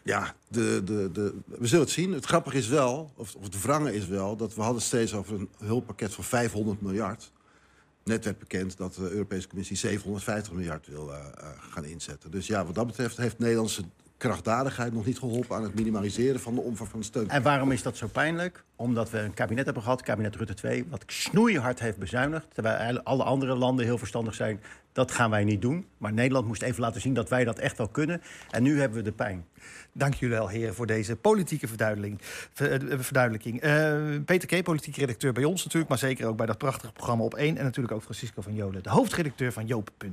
ja, 0.03 0.35
de, 0.49 0.83
de, 0.85 1.11
de, 1.13 1.35
we 1.47 1.67
zullen 1.67 1.85
het 1.85 1.95
zien. 1.95 2.13
Het 2.13 2.25
grappige 2.25 2.57
is 2.57 2.69
wel, 2.69 3.13
of, 3.15 3.35
of 3.35 3.43
het 3.43 3.63
wrangen 3.63 3.95
is 3.95 4.07
wel... 4.07 4.37
dat 4.37 4.55
we 4.55 4.63
hadden 4.63 4.83
steeds 4.83 5.15
over 5.15 5.35
een 5.35 5.49
hulppakket 5.59 6.15
van 6.15 6.25
500 6.25 6.81
miljard. 6.81 7.33
Net 8.05 8.25
werd 8.25 8.39
bekend 8.39 8.77
dat 8.77 8.95
de 8.95 9.11
Europese 9.11 9.49
Commissie 9.49 9.77
750 9.77 10.53
miljard 10.53 10.87
wil 10.87 11.09
uh, 11.09 11.25
gaan 11.71 11.85
inzetten. 11.85 12.31
Dus 12.31 12.47
ja, 12.47 12.65
wat 12.65 12.75
dat 12.75 12.87
betreft 12.87 13.17
heeft 13.17 13.39
Nederlandse 13.39 13.83
krachtdadigheid 14.19 14.93
nog 14.93 15.07
niet 15.07 15.19
geholpen 15.19 15.57
aan 15.57 15.63
het 15.63 15.75
minimaliseren 15.75 16.41
van 16.41 16.55
de 16.55 16.61
omvang 16.61 16.91
van 16.91 16.99
de 17.01 17.07
steun. 17.07 17.29
En 17.29 17.43
waarom 17.43 17.73
is 17.73 17.83
dat 17.83 17.97
zo 17.97 18.07
pijnlijk? 18.07 18.65
Omdat 18.77 19.11
we 19.11 19.19
een 19.19 19.35
kabinet 19.35 19.65
hebben 19.65 19.83
gehad, 19.83 20.03
kabinet 20.03 20.37
Rutte 20.37 20.55
2, 20.55 20.85
wat 20.89 21.03
snoeihard 21.07 21.81
heeft 21.81 21.99
bezuinigd. 21.99 22.47
Terwijl 22.55 23.03
alle 23.03 23.23
andere 23.23 23.55
landen 23.55 23.85
heel 23.85 23.99
verstandig 23.99 24.35
zijn. 24.35 24.61
Dat 24.93 25.11
gaan 25.11 25.31
wij 25.31 25.45
niet 25.45 25.63
doen. 25.63 25.87
Maar 25.99 26.13
Nederland 26.13 26.47
moest 26.47 26.63
even 26.63 26.81
laten 26.81 27.01
zien 27.01 27.15
dat 27.15 27.29
wij 27.29 27.45
dat 27.45 27.59
echt 27.59 27.79
wel 27.79 27.89
kunnen. 27.89 28.23
En 28.51 28.63
nu 28.63 28.81
hebben 28.81 28.99
we 28.99 29.05
de 29.05 29.13
pijn. 29.13 29.47
Dank 29.93 30.15
jullie 30.15 30.37
wel, 30.37 30.49
heren, 30.49 30.75
voor 30.75 30.87
deze 30.87 31.17
politieke 31.17 31.69
verduidelijking. 31.69 33.65
Uh, 33.65 34.21
Peter 34.25 34.49
K., 34.49 34.63
politiek 34.63 34.97
redacteur 34.97 35.33
bij 35.33 35.45
ons 35.45 35.63
natuurlijk, 35.63 35.89
maar 35.89 35.99
zeker 35.99 36.27
ook 36.27 36.37
bij 36.37 36.47
dat 36.47 36.59
prachtige 36.59 36.93
programma 36.93 37.25
op 37.25 37.35
1. 37.35 37.57
En 37.57 37.65
natuurlijk 37.65 37.95
ook 37.95 38.03
Francisco 38.03 38.43
van 38.43 38.55
Jolen, 38.55 38.83
de 38.83 38.91
hoofdredacteur 38.91 39.53
van 39.53 39.67
Joop.nl. 39.67 40.13